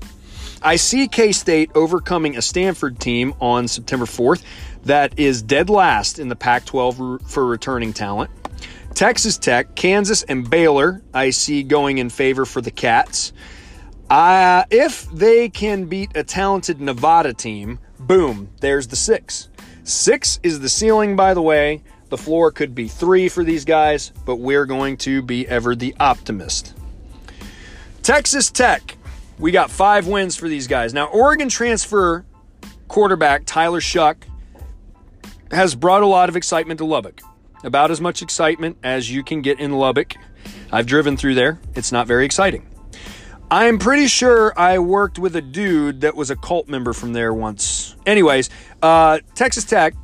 I 0.62 0.76
see 0.76 1.06
K 1.06 1.30
State 1.30 1.70
overcoming 1.74 2.36
a 2.36 2.42
Stanford 2.42 2.98
team 2.98 3.34
on 3.38 3.68
September 3.68 4.06
4th 4.06 4.42
that 4.84 5.18
is 5.18 5.42
dead 5.42 5.68
last 5.68 6.18
in 6.18 6.28
the 6.28 6.36
Pac 6.36 6.64
12 6.64 7.20
for 7.26 7.46
returning 7.46 7.92
talent. 7.92 8.30
Texas 8.94 9.36
Tech, 9.36 9.74
Kansas, 9.76 10.22
and 10.22 10.48
Baylor, 10.48 11.02
I 11.12 11.30
see 11.30 11.62
going 11.62 11.98
in 11.98 12.08
favor 12.08 12.46
for 12.46 12.62
the 12.62 12.70
Cats. 12.70 13.34
Uh, 14.08 14.64
if 14.70 15.08
they 15.10 15.50
can 15.50 15.84
beat 15.84 16.16
a 16.16 16.24
talented 16.24 16.80
Nevada 16.80 17.34
team, 17.34 17.78
boom, 18.00 18.48
there's 18.60 18.86
the 18.86 18.96
six. 18.96 19.50
Six 19.88 20.38
is 20.42 20.60
the 20.60 20.68
ceiling, 20.68 21.16
by 21.16 21.32
the 21.32 21.40
way. 21.40 21.82
The 22.10 22.18
floor 22.18 22.52
could 22.52 22.74
be 22.74 22.88
three 22.88 23.30
for 23.30 23.42
these 23.42 23.64
guys, 23.64 24.12
but 24.26 24.36
we're 24.36 24.66
going 24.66 24.98
to 24.98 25.22
be 25.22 25.48
ever 25.48 25.74
the 25.74 25.94
optimist. 25.98 26.74
Texas 28.02 28.50
Tech, 28.50 28.98
we 29.38 29.50
got 29.50 29.70
five 29.70 30.06
wins 30.06 30.36
for 30.36 30.46
these 30.46 30.66
guys. 30.66 30.92
Now, 30.92 31.06
Oregon 31.06 31.48
transfer 31.48 32.26
quarterback 32.86 33.44
Tyler 33.46 33.80
Shough 33.80 34.16
has 35.52 35.74
brought 35.74 36.02
a 36.02 36.06
lot 36.06 36.28
of 36.28 36.36
excitement 36.36 36.76
to 36.78 36.84
Lubbock. 36.84 37.22
About 37.64 37.90
as 37.90 37.98
much 37.98 38.20
excitement 38.20 38.76
as 38.82 39.10
you 39.10 39.24
can 39.24 39.40
get 39.40 39.58
in 39.58 39.72
Lubbock. 39.72 40.16
I've 40.70 40.84
driven 40.84 41.16
through 41.16 41.34
there, 41.34 41.60
it's 41.74 41.92
not 41.92 42.06
very 42.06 42.26
exciting. 42.26 42.66
I'm 43.50 43.78
pretty 43.78 44.08
sure 44.08 44.52
I 44.58 44.78
worked 44.78 45.18
with 45.18 45.34
a 45.34 45.40
dude 45.40 46.02
that 46.02 46.14
was 46.14 46.30
a 46.30 46.36
cult 46.36 46.68
member 46.68 46.92
from 46.92 47.14
there 47.14 47.32
once. 47.32 47.96
Anyways, 48.04 48.50
uh, 48.82 49.20
Texas 49.34 49.64
Tech 49.64 49.94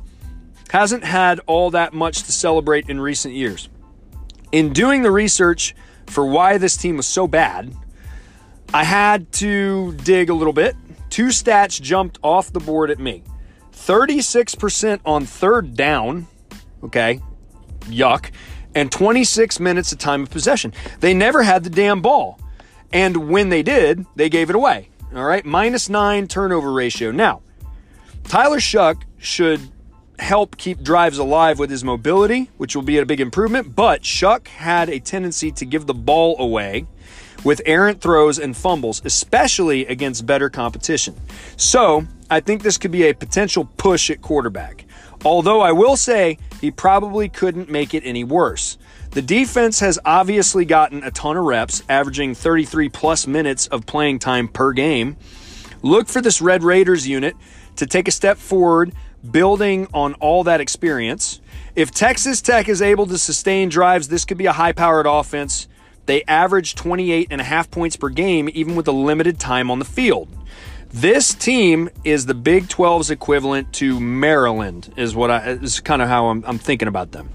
hasn't 0.71 1.03
had 1.03 1.39
all 1.45 1.69
that 1.71 1.93
much 1.93 2.23
to 2.23 2.31
celebrate 2.31 2.89
in 2.89 2.99
recent 2.99 3.35
years. 3.35 3.69
In 4.51 4.73
doing 4.73 5.03
the 5.03 5.11
research 5.11 5.75
for 6.07 6.25
why 6.25 6.57
this 6.57 6.75
team 6.75 6.97
was 6.97 7.05
so 7.05 7.27
bad, 7.27 7.71
I 8.73 8.83
had 8.83 9.31
to 9.33 9.93
dig 9.93 10.31
a 10.31 10.33
little 10.33 10.53
bit. 10.53 10.75
Two 11.11 11.27
stats 11.27 11.79
jumped 11.79 12.17
off 12.23 12.51
the 12.51 12.59
board 12.59 12.89
at 12.89 12.97
me 12.97 13.23
36% 13.73 15.01
on 15.05 15.23
third 15.23 15.77
down, 15.77 16.25
okay, 16.83 17.21
yuck, 17.81 18.31
and 18.73 18.91
26 18.91 19.59
minutes 19.59 19.91
of 19.91 19.99
time 19.99 20.23
of 20.23 20.31
possession. 20.31 20.73
They 20.99 21.13
never 21.13 21.43
had 21.43 21.63
the 21.63 21.69
damn 21.69 22.01
ball. 22.01 22.39
And 22.95 23.29
when 23.29 23.49
they 23.49 23.61
did, 23.61 24.05
they 24.15 24.29
gave 24.29 24.49
it 24.49 24.55
away. 24.55 24.87
All 25.13 25.25
right, 25.25 25.43
minus 25.43 25.89
nine 25.89 26.29
turnover 26.29 26.71
ratio. 26.71 27.11
Now, 27.11 27.41
Tyler 28.23 28.59
Shough 28.59 29.03
should 29.17 29.59
help 30.17 30.55
keep 30.55 30.81
drives 30.81 31.17
alive 31.17 31.59
with 31.59 31.69
his 31.69 31.83
mobility, 31.83 32.49
which 32.55 32.73
will 32.73 32.83
be 32.83 32.97
a 32.97 33.05
big 33.05 33.19
improvement. 33.19 33.75
But 33.75 34.03
Shough 34.03 34.47
had 34.47 34.89
a 34.89 34.99
tendency 34.99 35.51
to 35.51 35.65
give 35.65 35.87
the 35.87 35.93
ball 35.93 36.37
away 36.39 36.85
with 37.43 37.61
errant 37.65 37.99
throws 37.99 38.39
and 38.39 38.55
fumbles, 38.55 39.01
especially 39.03 39.85
against 39.87 40.25
better 40.25 40.49
competition. 40.49 41.15
So 41.57 42.05
I 42.29 42.39
think 42.39 42.63
this 42.63 42.77
could 42.77 42.91
be 42.91 43.09
a 43.09 43.13
potential 43.13 43.65
push 43.75 44.09
at 44.09 44.21
quarterback. 44.21 44.85
Although 45.25 45.59
I 45.59 45.73
will 45.73 45.97
say 45.97 46.37
he 46.61 46.71
probably 46.71 47.27
couldn't 47.27 47.69
make 47.69 47.93
it 47.93 48.03
any 48.05 48.23
worse. 48.23 48.77
The 49.15 49.21
defense 49.21 49.79
has 49.79 49.97
obviously 50.03 50.65
gotten 50.65 51.01
a 51.01 51.09
ton 51.09 51.37
of 51.37 51.45
reps, 51.45 51.81
averaging 51.87 52.35
33 52.35 52.89
plus 52.89 53.25
minutes 53.25 53.65
of 53.67 53.85
playing 53.85 54.19
time 54.19 54.49
per 54.49 54.73
game. 54.73 55.15
Look 55.81 56.09
for 56.09 56.21
this 56.21 56.41
Red 56.41 56.63
Raiders 56.63 57.07
unit 57.07 57.33
to 57.77 57.85
take 57.85 58.09
a 58.09 58.11
step 58.11 58.37
forward, 58.37 58.91
building 59.31 59.87
on 59.93 60.15
all 60.15 60.43
that 60.43 60.59
experience. 60.59 61.39
If 61.77 61.91
Texas 61.91 62.41
Tech 62.41 62.67
is 62.67 62.81
able 62.81 63.05
to 63.05 63.17
sustain 63.17 63.69
drives, 63.69 64.09
this 64.09 64.25
could 64.25 64.37
be 64.37 64.47
a 64.47 64.51
high 64.51 64.73
powered 64.73 65.07
offense. 65.07 65.69
They 66.07 66.23
average 66.23 66.75
28 66.75 67.29
and 67.31 67.39
a 67.39 67.45
half 67.45 67.71
points 67.71 67.95
per 67.95 68.09
game, 68.09 68.49
even 68.53 68.75
with 68.75 68.89
a 68.89 68.91
limited 68.91 69.39
time 69.39 69.71
on 69.71 69.79
the 69.79 69.85
field. 69.85 70.27
This 70.95 71.33
team 71.33 71.89
is 72.05 72.25
the 72.25 72.33
Big 72.33 72.69
12's 72.69 73.11
equivalent 73.11 73.73
to 73.73 73.99
Maryland, 73.99 74.93
is 74.95 75.13
what 75.13 75.29
I 75.29 75.49
is 75.49 75.81
kind 75.81 76.01
of 76.01 76.07
how 76.07 76.27
I'm, 76.27 76.41
I'm 76.47 76.57
thinking 76.57 76.87
about 76.87 77.11
them. 77.11 77.29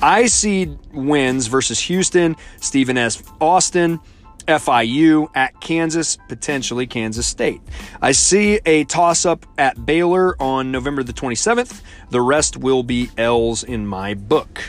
I 0.00 0.26
see 0.26 0.78
wins 0.92 1.48
versus 1.48 1.80
Houston, 1.80 2.36
Stephen 2.60 2.96
F. 2.96 3.20
Austin, 3.40 3.98
FIU 4.46 5.28
at 5.34 5.60
Kansas, 5.60 6.18
potentially 6.28 6.86
Kansas 6.86 7.26
State. 7.26 7.60
I 8.00 8.12
see 8.12 8.60
a 8.64 8.84
toss 8.84 9.26
up 9.26 9.44
at 9.58 9.84
Baylor 9.84 10.40
on 10.40 10.70
November 10.70 11.02
the 11.02 11.12
27th. 11.12 11.82
The 12.10 12.20
rest 12.20 12.58
will 12.58 12.84
be 12.84 13.10
L's 13.18 13.64
in 13.64 13.88
my 13.88 14.14
book. 14.14 14.62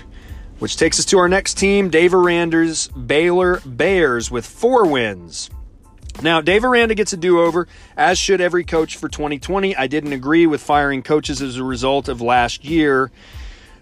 Which 0.57 0.77
takes 0.77 0.97
us 0.97 1.05
to 1.05 1.19
our 1.19 1.29
next 1.29 1.59
team, 1.59 1.91
Dave 1.91 2.15
Aranda's 2.15 2.87
Baylor 2.87 3.61
Bears 3.67 4.31
with 4.31 4.47
four 4.47 4.87
wins. 4.87 5.51
Now, 6.21 6.41
Dave 6.41 6.63
Aranda 6.63 6.95
gets 6.95 7.13
a 7.13 7.17
do 7.17 7.39
over, 7.39 7.67
as 7.97 8.17
should 8.17 8.41
every 8.41 8.63
coach 8.63 8.97
for 8.97 9.09
2020. 9.09 9.75
I 9.75 9.87
didn't 9.87 10.13
agree 10.13 10.45
with 10.45 10.61
firing 10.61 11.01
coaches 11.01 11.41
as 11.41 11.57
a 11.57 11.63
result 11.63 12.07
of 12.07 12.21
last 12.21 12.63
year. 12.63 13.11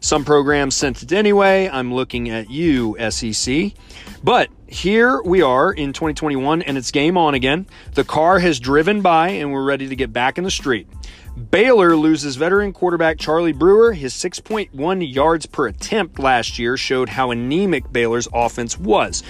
Some 0.02 0.24
programs 0.24 0.76
sent 0.76 1.04
it 1.04 1.12
anyway. 1.12 1.70
I'm 1.70 1.94
looking 1.94 2.30
at 2.30 2.50
you, 2.50 2.96
SEC. 3.10 3.74
But 4.24 4.50
here 4.68 5.22
we 5.22 5.42
are 5.42 5.74
in 5.74 5.92
2021, 5.92 6.62
and 6.62 6.78
it's 6.78 6.92
game 6.92 7.18
on 7.18 7.34
again. 7.34 7.68
The 7.96 8.06
car 8.06 8.40
has 8.40 8.62
driven 8.62 9.02
by, 9.02 9.30
and 9.30 9.52
we're 9.52 9.66
ready 9.66 9.90
to 9.90 9.96
get 9.96 10.14
back 10.14 10.38
in 10.38 10.46
the 10.46 10.52
street. 10.52 10.88
Baylor 11.52 11.96
loses 11.96 12.38
veteran 12.38 12.72
quarterback 12.72 13.18
Charlie 13.18 13.52
Brewer. 13.52 13.94
His 13.94 14.14
6.1 14.14 15.14
yards 15.14 15.46
per 15.46 15.68
attempt 15.68 16.20
last 16.20 16.60
year 16.60 16.78
showed 16.78 17.10
how 17.10 17.32
anemic 17.32 17.92
Baylor's 17.92 18.28
offense 18.34 18.78
was. 18.78 19.22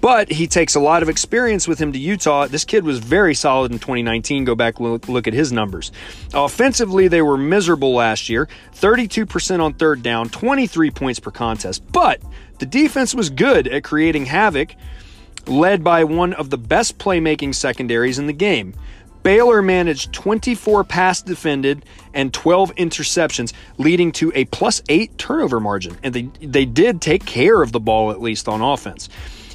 But 0.00 0.30
he 0.30 0.46
takes 0.46 0.74
a 0.74 0.80
lot 0.80 1.02
of 1.02 1.08
experience 1.08 1.66
with 1.66 1.78
him 1.78 1.92
to 1.92 1.98
Utah. 1.98 2.46
This 2.46 2.64
kid 2.64 2.84
was 2.84 2.98
very 2.98 3.34
solid 3.34 3.72
in 3.72 3.78
2019. 3.78 4.44
Go 4.44 4.54
back 4.54 4.78
look, 4.78 5.08
look 5.08 5.26
at 5.26 5.34
his 5.34 5.50
numbers. 5.50 5.90
Offensively, 6.32 7.08
they 7.08 7.22
were 7.22 7.36
miserable 7.36 7.94
last 7.94 8.28
year. 8.28 8.48
32% 8.74 9.60
on 9.60 9.74
third 9.74 10.02
down, 10.02 10.28
23 10.28 10.90
points 10.90 11.18
per 11.18 11.30
contest. 11.30 11.82
But 11.90 12.22
the 12.58 12.66
defense 12.66 13.14
was 13.14 13.30
good 13.30 13.66
at 13.66 13.82
creating 13.82 14.26
havoc, 14.26 14.74
led 15.46 15.82
by 15.82 16.04
one 16.04 16.32
of 16.34 16.50
the 16.50 16.58
best 16.58 16.98
playmaking 16.98 17.54
secondaries 17.54 18.18
in 18.18 18.26
the 18.26 18.32
game. 18.32 18.74
Baylor 19.24 19.62
managed 19.62 20.12
24 20.12 20.84
pass 20.84 21.22
defended 21.22 21.84
and 22.14 22.32
12 22.32 22.74
interceptions, 22.76 23.52
leading 23.76 24.12
to 24.12 24.32
a 24.34 24.44
plus 24.46 24.80
eight 24.88 25.18
turnover 25.18 25.60
margin. 25.60 25.96
And 26.02 26.14
they, 26.14 26.22
they 26.40 26.64
did 26.64 27.02
take 27.02 27.26
care 27.26 27.60
of 27.60 27.72
the 27.72 27.80
ball, 27.80 28.10
at 28.10 28.22
least 28.22 28.48
on 28.48 28.62
offense. 28.62 29.08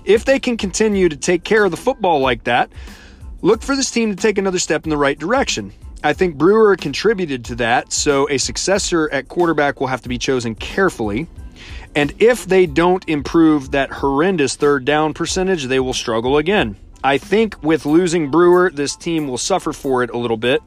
If 0.05 0.25
they 0.25 0.39
can 0.39 0.57
continue 0.57 1.09
to 1.09 1.15
take 1.15 1.43
care 1.43 1.65
of 1.65 1.71
the 1.71 1.77
football 1.77 2.19
like 2.19 2.43
that, 2.43 2.71
look 3.41 3.61
for 3.61 3.75
this 3.75 3.91
team 3.91 4.15
to 4.15 4.21
take 4.21 4.37
another 4.37 4.59
step 4.59 4.83
in 4.83 4.89
the 4.89 4.97
right 4.97 5.17
direction. 5.17 5.71
I 6.03 6.11
think 6.11 6.35
Brewer 6.35 6.75
contributed 6.75 7.45
to 7.45 7.55
that, 7.55 7.93
so 7.93 8.27
a 8.29 8.37
successor 8.37 9.09
at 9.11 9.29
quarterback 9.29 9.79
will 9.79 9.87
have 9.87 10.01
to 10.01 10.09
be 10.09 10.17
chosen 10.17 10.55
carefully. 10.55 11.27
And 11.95 12.13
if 12.19 12.45
they 12.45 12.65
don't 12.65 13.07
improve 13.07 13.71
that 13.71 13.89
horrendous 13.89 14.55
third 14.55 14.83
down 14.83 15.13
percentage, 15.13 15.65
they 15.65 15.79
will 15.79 15.93
struggle 15.93 16.37
again. 16.37 16.75
I 17.05 17.17
think 17.17 17.61
with 17.63 17.85
losing 17.85 18.31
Brewer, 18.31 18.71
this 18.73 18.95
team 18.95 19.27
will 19.27 19.37
suffer 19.37 19.71
for 19.71 20.03
it 20.03 20.09
a 20.09 20.17
little 20.17 20.37
bit. 20.37 20.61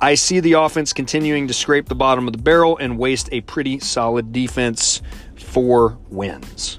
I 0.00 0.14
see 0.14 0.40
the 0.40 0.54
offense 0.54 0.94
continuing 0.94 1.46
to 1.48 1.54
scrape 1.54 1.88
the 1.88 1.94
bottom 1.94 2.26
of 2.26 2.32
the 2.32 2.42
barrel 2.42 2.78
and 2.78 2.98
waste 2.98 3.28
a 3.32 3.42
pretty 3.42 3.80
solid 3.80 4.32
defense. 4.32 5.02
for 5.36 5.98
wins. 6.10 6.78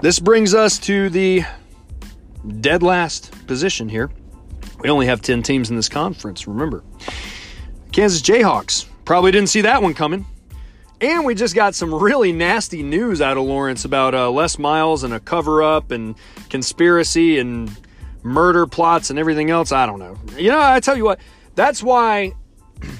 This 0.00 0.20
brings 0.20 0.54
us 0.54 0.78
to 0.80 1.10
the 1.10 1.42
dead 2.60 2.84
last 2.84 3.32
position 3.48 3.88
here. 3.88 4.10
We 4.78 4.90
only 4.90 5.06
have 5.06 5.20
10 5.20 5.42
teams 5.42 5.70
in 5.70 5.76
this 5.76 5.88
conference, 5.88 6.46
remember. 6.46 6.84
Kansas 7.90 8.22
Jayhawks. 8.22 8.86
Probably 9.04 9.32
didn't 9.32 9.48
see 9.48 9.62
that 9.62 9.82
one 9.82 9.94
coming. 9.94 10.24
And 11.00 11.24
we 11.24 11.34
just 11.34 11.56
got 11.56 11.74
some 11.74 11.92
really 11.92 12.30
nasty 12.30 12.84
news 12.84 13.20
out 13.20 13.36
of 13.36 13.44
Lawrence 13.44 13.84
about 13.84 14.14
uh, 14.14 14.30
Les 14.30 14.56
Miles 14.56 15.02
and 15.02 15.12
a 15.12 15.18
cover 15.18 15.64
up 15.64 15.90
and 15.90 16.14
conspiracy 16.48 17.40
and 17.40 17.68
murder 18.22 18.68
plots 18.68 19.10
and 19.10 19.18
everything 19.18 19.50
else. 19.50 19.72
I 19.72 19.86
don't 19.86 19.98
know. 19.98 20.16
You 20.36 20.50
know, 20.50 20.60
I 20.60 20.78
tell 20.78 20.96
you 20.96 21.04
what, 21.04 21.18
that's 21.56 21.82
why 21.82 22.34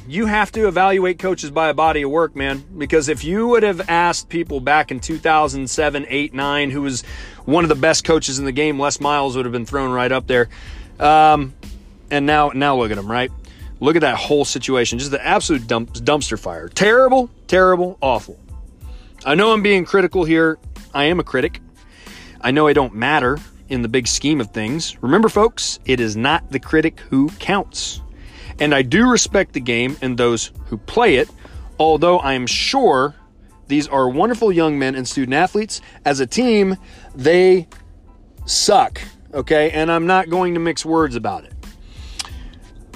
you 0.08 0.26
have 0.26 0.50
to 0.52 0.66
evaluate 0.66 1.18
coaches 1.18 1.50
by 1.50 1.68
a 1.68 1.74
body 1.74 2.02
of 2.02 2.10
work, 2.10 2.34
man. 2.34 2.64
Because 2.76 3.08
if 3.08 3.24
you 3.24 3.48
would 3.48 3.62
have 3.62 3.88
asked 3.90 4.28
people 4.28 4.60
back 4.60 4.90
in 4.90 5.00
2007, 5.00 6.06
8, 6.08 6.34
9, 6.34 6.70
who 6.70 6.82
was 6.82 7.02
one 7.44 7.64
of 7.64 7.68
the 7.68 7.74
best 7.74 8.04
coaches 8.04 8.38
in 8.38 8.44
the 8.44 8.52
game, 8.52 8.80
Les 8.80 9.00
Miles 9.00 9.36
would 9.36 9.44
have 9.44 9.52
been 9.52 9.66
thrown 9.66 9.92
right 9.92 10.10
up 10.10 10.26
there. 10.26 10.48
Um, 10.98 11.54
and 12.10 12.24
now, 12.26 12.50
now 12.54 12.76
look 12.76 12.90
at 12.90 12.98
him, 12.98 13.10
right? 13.10 13.30
Look 13.80 13.96
at 13.96 14.02
that 14.02 14.16
whole 14.16 14.44
situation. 14.44 14.98
Just 14.98 15.10
the 15.10 15.24
absolute 15.24 15.66
dump, 15.66 15.92
dumpster 15.92 16.38
fire. 16.38 16.68
Terrible, 16.68 17.30
terrible, 17.46 17.98
awful. 18.00 18.38
I 19.24 19.34
know 19.34 19.52
I'm 19.52 19.62
being 19.62 19.84
critical 19.84 20.24
here. 20.24 20.58
I 20.94 21.04
am 21.04 21.20
a 21.20 21.24
critic. 21.24 21.60
I 22.40 22.50
know 22.50 22.66
I 22.66 22.72
don't 22.72 22.94
matter 22.94 23.38
in 23.68 23.82
the 23.82 23.88
big 23.88 24.06
scheme 24.06 24.40
of 24.40 24.52
things. 24.52 25.00
Remember, 25.02 25.28
folks, 25.28 25.78
it 25.84 26.00
is 26.00 26.16
not 26.16 26.50
the 26.50 26.58
critic 26.58 27.00
who 27.10 27.28
counts. 27.38 28.00
And 28.60 28.74
I 28.74 28.82
do 28.82 29.10
respect 29.10 29.52
the 29.52 29.60
game 29.60 29.96
and 30.02 30.18
those 30.18 30.52
who 30.66 30.78
play 30.78 31.16
it, 31.16 31.28
although 31.78 32.18
I 32.18 32.34
am 32.34 32.46
sure 32.46 33.14
these 33.68 33.86
are 33.86 34.08
wonderful 34.08 34.50
young 34.50 34.78
men 34.78 34.94
and 34.94 35.06
student 35.06 35.34
athletes. 35.34 35.80
As 36.04 36.20
a 36.20 36.26
team, 36.26 36.76
they 37.14 37.68
suck, 38.46 39.00
okay? 39.32 39.70
And 39.70 39.92
I'm 39.92 40.06
not 40.06 40.30
going 40.30 40.54
to 40.54 40.60
mix 40.60 40.84
words 40.84 41.16
about 41.16 41.44
it. 41.44 41.52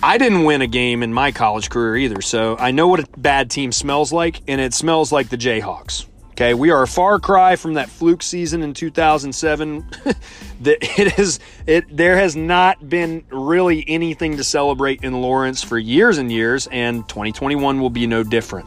I 0.02 0.18
didn't 0.18 0.44
win 0.44 0.62
a 0.62 0.66
game 0.66 1.04
in 1.04 1.12
my 1.12 1.30
college 1.30 1.70
career 1.70 1.96
either, 1.96 2.20
so 2.22 2.56
I 2.58 2.72
know 2.72 2.88
what 2.88 3.00
a 3.00 3.06
bad 3.16 3.50
team 3.50 3.70
smells 3.70 4.12
like, 4.12 4.40
and 4.48 4.60
it 4.60 4.74
smells 4.74 5.12
like 5.12 5.28
the 5.28 5.36
Jayhawks. 5.36 6.06
Okay, 6.32 6.54
we 6.54 6.70
are 6.70 6.82
a 6.82 6.88
far 6.88 7.18
cry 7.18 7.56
from 7.56 7.74
that 7.74 7.90
fluke 7.90 8.22
season 8.22 8.62
in 8.62 8.72
2007. 8.72 9.86
that 10.62 10.98
it 10.98 11.18
is 11.18 11.40
it 11.66 11.94
there 11.94 12.16
has 12.16 12.34
not 12.34 12.88
been 12.88 13.22
really 13.28 13.84
anything 13.86 14.38
to 14.38 14.44
celebrate 14.44 15.04
in 15.04 15.20
Lawrence 15.20 15.62
for 15.62 15.78
years 15.78 16.16
and 16.16 16.32
years 16.32 16.66
and 16.68 17.06
2021 17.06 17.78
will 17.80 17.90
be 17.90 18.06
no 18.06 18.22
different. 18.22 18.66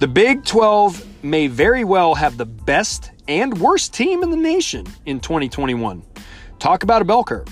The 0.00 0.08
Big 0.08 0.44
12 0.44 1.22
may 1.22 1.46
very 1.46 1.84
well 1.84 2.16
have 2.16 2.36
the 2.36 2.46
best 2.46 3.12
and 3.28 3.56
worst 3.60 3.94
team 3.94 4.24
in 4.24 4.30
the 4.30 4.36
nation 4.36 4.84
in 5.06 5.20
2021. 5.20 6.02
Talk 6.58 6.82
about 6.82 7.02
a 7.02 7.04
bell 7.04 7.22
curve. 7.22 7.46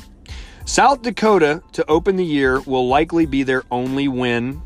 South 0.65 1.03
Dakota 1.03 1.63
to 1.73 1.89
open 1.89 2.17
the 2.17 2.25
year 2.25 2.61
will 2.63 2.89
likely 2.89 3.25
be 3.25 3.45
their 3.45 3.63
only 3.71 4.09
win 4.09 4.63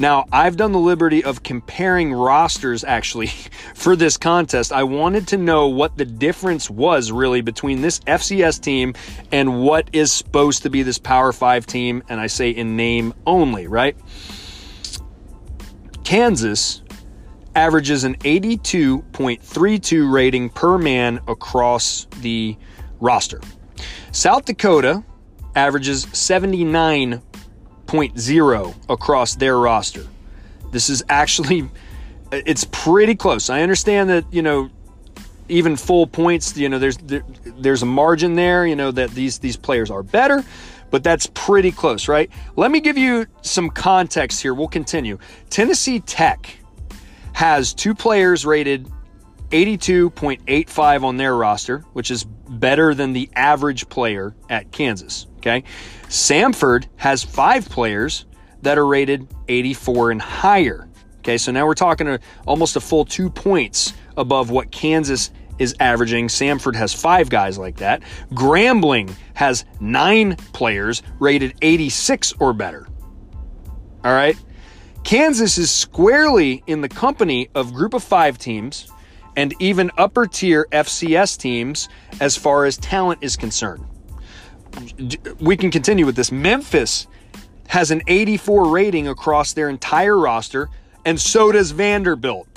now, 0.00 0.26
I've 0.30 0.56
done 0.56 0.70
the 0.70 0.78
liberty 0.78 1.24
of 1.24 1.42
comparing 1.42 2.12
rosters 2.12 2.84
actually 2.84 3.26
for 3.74 3.96
this 3.96 4.16
contest. 4.16 4.72
I 4.72 4.84
wanted 4.84 5.26
to 5.28 5.36
know 5.36 5.66
what 5.66 5.98
the 5.98 6.04
difference 6.04 6.70
was 6.70 7.10
really 7.10 7.40
between 7.40 7.82
this 7.82 7.98
FCS 8.00 8.60
team 8.60 8.94
and 9.32 9.60
what 9.60 9.90
is 9.92 10.12
supposed 10.12 10.62
to 10.62 10.70
be 10.70 10.84
this 10.84 10.98
Power 10.98 11.32
5 11.32 11.66
team, 11.66 12.04
and 12.08 12.20
I 12.20 12.28
say 12.28 12.50
in 12.50 12.76
name 12.76 13.12
only, 13.26 13.66
right? 13.66 13.96
Kansas 16.04 16.82
averages 17.56 18.04
an 18.04 18.14
82.32 18.18 20.12
rating 20.12 20.48
per 20.48 20.78
man 20.78 21.18
across 21.26 22.06
the 22.20 22.56
roster. 23.00 23.40
South 24.12 24.44
Dakota 24.44 25.02
averages 25.56 26.06
79 26.12 27.20
0.0 27.88 28.74
across 28.88 29.34
their 29.34 29.58
roster. 29.58 30.06
This 30.70 30.90
is 30.90 31.02
actually 31.08 31.68
it's 32.30 32.64
pretty 32.64 33.14
close. 33.14 33.48
I 33.48 33.62
understand 33.62 34.10
that, 34.10 34.24
you 34.30 34.42
know, 34.42 34.70
even 35.48 35.76
full 35.76 36.06
points, 36.06 36.56
you 36.56 36.68
know, 36.68 36.78
there's 36.78 36.98
there, 36.98 37.24
there's 37.44 37.82
a 37.82 37.86
margin 37.86 38.34
there, 38.34 38.66
you 38.66 38.76
know, 38.76 38.90
that 38.90 39.10
these 39.10 39.38
these 39.38 39.56
players 39.56 39.90
are 39.90 40.02
better, 40.02 40.44
but 40.90 41.02
that's 41.02 41.26
pretty 41.32 41.72
close, 41.72 42.06
right? 42.06 42.30
Let 42.56 42.70
me 42.70 42.80
give 42.80 42.98
you 42.98 43.26
some 43.40 43.70
context 43.70 44.42
here. 44.42 44.52
We'll 44.52 44.68
continue. 44.68 45.18
Tennessee 45.48 46.00
Tech 46.00 46.58
has 47.32 47.72
two 47.72 47.94
players 47.94 48.44
rated 48.44 48.90
82.85 49.50 51.04
on 51.04 51.16
their 51.16 51.34
roster, 51.34 51.78
which 51.94 52.10
is 52.10 52.24
better 52.24 52.94
than 52.94 53.14
the 53.14 53.30
average 53.34 53.88
player 53.88 54.34
at 54.50 54.70
Kansas. 54.72 55.27
Okay. 55.38 55.64
Samford 56.04 56.86
has 56.96 57.22
five 57.22 57.68
players 57.68 58.26
that 58.62 58.78
are 58.78 58.86
rated 58.86 59.26
84 59.48 60.10
and 60.10 60.22
higher. 60.22 60.88
Okay. 61.20 61.38
So 61.38 61.52
now 61.52 61.66
we're 61.66 61.74
talking 61.74 62.08
a, 62.08 62.20
almost 62.46 62.76
a 62.76 62.80
full 62.80 63.04
two 63.04 63.30
points 63.30 63.92
above 64.16 64.50
what 64.50 64.70
Kansas 64.70 65.30
is 65.58 65.74
averaging. 65.80 66.28
Samford 66.28 66.76
has 66.76 66.94
five 66.94 67.28
guys 67.30 67.58
like 67.58 67.76
that. 67.76 68.02
Grambling 68.32 69.12
has 69.34 69.64
nine 69.80 70.36
players 70.52 71.02
rated 71.18 71.54
86 71.62 72.34
or 72.40 72.52
better. 72.52 72.88
All 74.04 74.12
right. 74.12 74.36
Kansas 75.04 75.58
is 75.58 75.70
squarely 75.70 76.62
in 76.66 76.80
the 76.80 76.88
company 76.88 77.48
of 77.54 77.72
group 77.72 77.94
of 77.94 78.02
five 78.02 78.38
teams 78.38 78.90
and 79.36 79.54
even 79.60 79.90
upper 79.96 80.26
tier 80.26 80.66
FCS 80.72 81.38
teams 81.38 81.88
as 82.20 82.36
far 82.36 82.64
as 82.64 82.76
talent 82.76 83.20
is 83.22 83.36
concerned. 83.36 83.84
We 85.40 85.56
can 85.56 85.70
continue 85.70 86.06
with 86.06 86.16
this. 86.16 86.32
Memphis 86.32 87.06
has 87.68 87.90
an 87.90 88.02
84 88.06 88.70
rating 88.70 89.08
across 89.08 89.52
their 89.52 89.68
entire 89.68 90.18
roster, 90.18 90.68
and 91.04 91.20
so 91.20 91.52
does 91.52 91.70
Vanderbilt. 91.70 92.48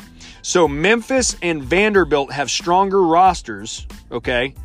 So 0.42 0.68
Memphis 0.68 1.36
and 1.42 1.62
Vanderbilt 1.62 2.32
have 2.32 2.50
stronger 2.50 3.04
rosters, 3.04 3.86
okay, 4.12 4.56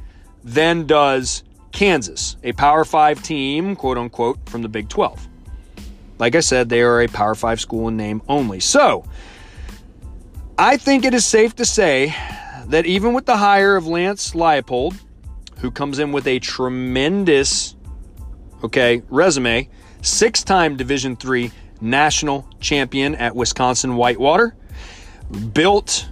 than 0.43 0.87
does 0.87 1.43
Kansas, 1.73 2.37
a 2.43 2.53
Power 2.53 2.85
5 2.85 3.23
team, 3.23 3.77
quote 3.77 3.99
unquote, 3.99 4.49
from 4.49 4.63
the 4.63 4.69
Big 4.69 4.89
12. 4.89 5.29
Like 6.19 6.35
I 6.35 6.41
said, 6.41 6.69
they 6.69 6.81
are 6.81 7.03
a 7.03 7.09
Power 7.09 7.35
5 7.35 7.61
school 7.61 7.89
in 7.89 7.97
name 7.97 8.23
only. 8.29 8.61
So, 8.61 9.05
I 10.59 10.79
think 10.79 11.05
it 11.05 11.13
is 11.13 11.27
safe 11.27 11.55
to 11.57 11.67
say 11.67 12.15
that 12.69 12.87
even 12.87 13.13
with 13.13 13.27
the 13.27 13.37
hire 13.37 13.77
of 13.77 13.87
Lance 13.87 14.33
Leipold, 14.33 14.99
who 15.61 15.71
comes 15.71 15.99
in 15.99 16.13
with 16.13 16.27
a 16.27 16.39
tremendous, 16.39 17.77
okay, 18.63 19.03
resume, 19.09 19.69
six-time 20.03 20.77
Division 20.77 21.17
Three 21.17 21.51
national 21.81 22.49
champion 22.61 23.15
at 23.17 23.35
Wisconsin 23.35 23.97
Whitewater, 23.97 24.55
built 25.53 26.09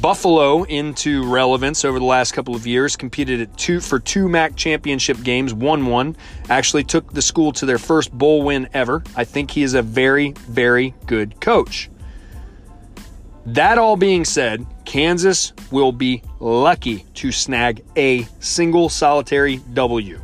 Buffalo 0.00 0.62
into 0.62 1.30
relevance 1.30 1.84
over 1.84 1.98
the 1.98 2.04
last 2.04 2.32
couple 2.32 2.54
of 2.54 2.66
years, 2.66 2.96
competed 2.96 3.40
at 3.40 3.56
two 3.58 3.80
for 3.80 3.98
two 3.98 4.28
MAC 4.28 4.56
championship 4.56 5.22
games, 5.22 5.52
won 5.52 5.86
one, 5.86 6.16
actually 6.48 6.84
took 6.84 7.12
the 7.12 7.20
school 7.20 7.52
to 7.52 7.66
their 7.66 7.78
first 7.78 8.10
bowl 8.10 8.42
win 8.42 8.68
ever. 8.72 9.02
I 9.14 9.24
think 9.24 9.50
he 9.50 9.62
is 9.62 9.74
a 9.74 9.82
very, 9.82 10.32
very 10.48 10.94
good 11.06 11.38
coach. 11.40 11.90
That 13.46 13.76
all 13.76 13.96
being 13.96 14.24
said, 14.24 14.66
Kansas 14.86 15.52
will 15.70 15.92
be 15.92 16.22
lucky 16.40 17.04
to 17.14 17.30
snag 17.30 17.84
a 17.96 18.22
single 18.40 18.88
solitary 18.88 19.58
W. 19.74 20.20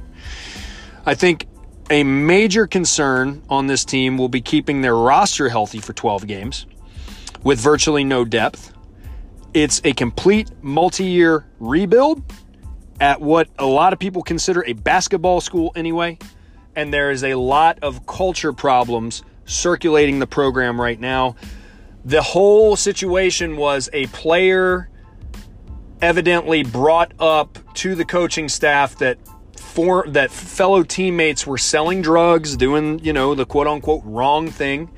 I 1.05 1.15
think 1.15 1.47
a 1.91 2.03
major 2.03 2.67
concern 2.67 3.43
on 3.51 3.67
this 3.67 3.85
team 3.85 4.17
will 4.17 4.29
be 4.29 4.41
keeping 4.41 4.81
their 4.81 4.97
roster 4.97 5.49
healthy 5.49 5.81
for 5.81 5.93
12 5.93 6.27
games 6.27 6.67
with 7.43 7.61
virtually 7.61 8.05
no 8.05 8.25
depth. 8.25 8.73
It's 9.53 9.83
a 9.85 9.93
complete 9.93 10.51
multi 10.63 11.05
year 11.05 11.45
rebuild 11.59 12.23
at 13.01 13.21
what 13.21 13.49
a 13.59 13.67
lot 13.67 13.93
of 13.93 13.99
people 13.99 14.23
consider 14.23 14.65
a 14.65 14.73
basketball 14.73 15.41
school 15.41 15.73
anyway. 15.75 16.19
And 16.77 16.95
there 16.95 17.11
is 17.11 17.25
a 17.25 17.35
lot 17.35 17.81
of 17.83 18.07
culture 18.07 18.53
problems 18.53 19.25
circulating 19.45 20.21
the 20.21 20.27
program 20.27 20.81
right 20.81 21.01
now 21.01 21.35
the 22.05 22.23
whole 22.23 22.77
situation 22.77 23.57
was 23.57 23.89
a 23.93 24.07
player 24.09 24.89
evidently 26.01 26.63
brought 26.63 27.13
up 27.19 27.59
to 27.75 27.95
the 27.95 28.05
coaching 28.05 28.49
staff 28.49 28.97
that 28.97 29.19
for 29.57 30.05
that 30.09 30.31
fellow 30.31 30.83
teammates 30.83 31.47
were 31.47 31.59
selling 31.59 32.03
drugs, 32.03 32.57
doing, 32.57 32.99
you 33.01 33.13
know, 33.13 33.35
the 33.35 33.47
quote 33.47 33.67
unquote 33.67 34.03
wrong 34.05 34.51
thing. 34.51 34.91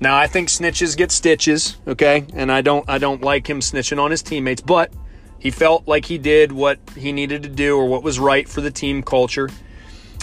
Now 0.00 0.16
I 0.16 0.26
think 0.26 0.48
snitches 0.48 0.96
get 0.96 1.10
stitches, 1.10 1.76
okay? 1.86 2.26
And 2.34 2.52
I 2.52 2.60
don't 2.60 2.88
I 2.88 2.98
don't 2.98 3.22
like 3.22 3.48
him 3.48 3.60
snitching 3.60 3.98
on 3.98 4.10
his 4.10 4.22
teammates, 4.22 4.60
but 4.60 4.92
he 5.38 5.50
felt 5.50 5.86
like 5.86 6.04
he 6.04 6.18
did 6.18 6.52
what 6.52 6.78
he 6.96 7.12
needed 7.12 7.42
to 7.44 7.48
do 7.48 7.76
or 7.76 7.86
what 7.86 8.02
was 8.02 8.18
right 8.18 8.48
for 8.48 8.60
the 8.60 8.70
team 8.70 9.02
culture. 9.02 9.48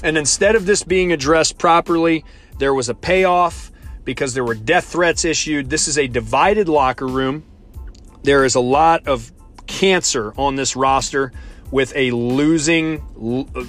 And 0.04 0.18
instead 0.18 0.56
of 0.56 0.66
this 0.66 0.84
being 0.84 1.12
addressed 1.14 1.58
properly, 1.58 2.26
there 2.60 2.74
was 2.74 2.90
a 2.90 2.94
payoff 2.94 3.72
because 4.06 4.34
there 4.34 4.46
were 4.46 4.56
death 4.56 4.86
threats 4.86 5.26
issued. 5.26 5.70
This 5.70 5.88
is 5.88 5.98
a 5.98 6.08
divided 6.08 6.70
locker 6.70 7.08
room. 7.08 7.44
There 8.24 8.46
is 8.46 8.56
a 8.56 8.62
lot 8.62 9.08
of 9.08 9.32
cancer 9.68 10.34
on 10.38 10.56
this 10.56 10.76
roster 10.76 11.34
with 11.72 11.92
a 11.96 12.12
losing, 12.12 13.04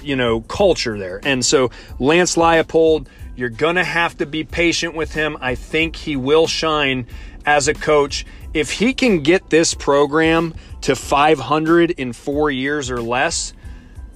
you 0.03 0.15
know, 0.15 0.41
culture 0.41 0.97
there. 0.97 1.19
And 1.23 1.43
so 1.43 1.71
Lance 1.99 2.35
Leipold, 2.35 3.07
you're 3.35 3.49
going 3.49 3.75
to 3.75 3.83
have 3.83 4.17
to 4.19 4.25
be 4.25 4.43
patient 4.43 4.95
with 4.95 5.13
him. 5.13 5.37
I 5.41 5.55
think 5.55 5.95
he 5.95 6.15
will 6.15 6.47
shine 6.47 7.07
as 7.45 7.67
a 7.67 7.73
coach. 7.73 8.25
If 8.53 8.71
he 8.71 8.93
can 8.93 9.23
get 9.23 9.49
this 9.49 9.73
program 9.73 10.53
to 10.81 10.95
500 10.95 11.91
in 11.91 12.13
4 12.13 12.51
years 12.51 12.89
or 12.91 13.01
less, 13.01 13.53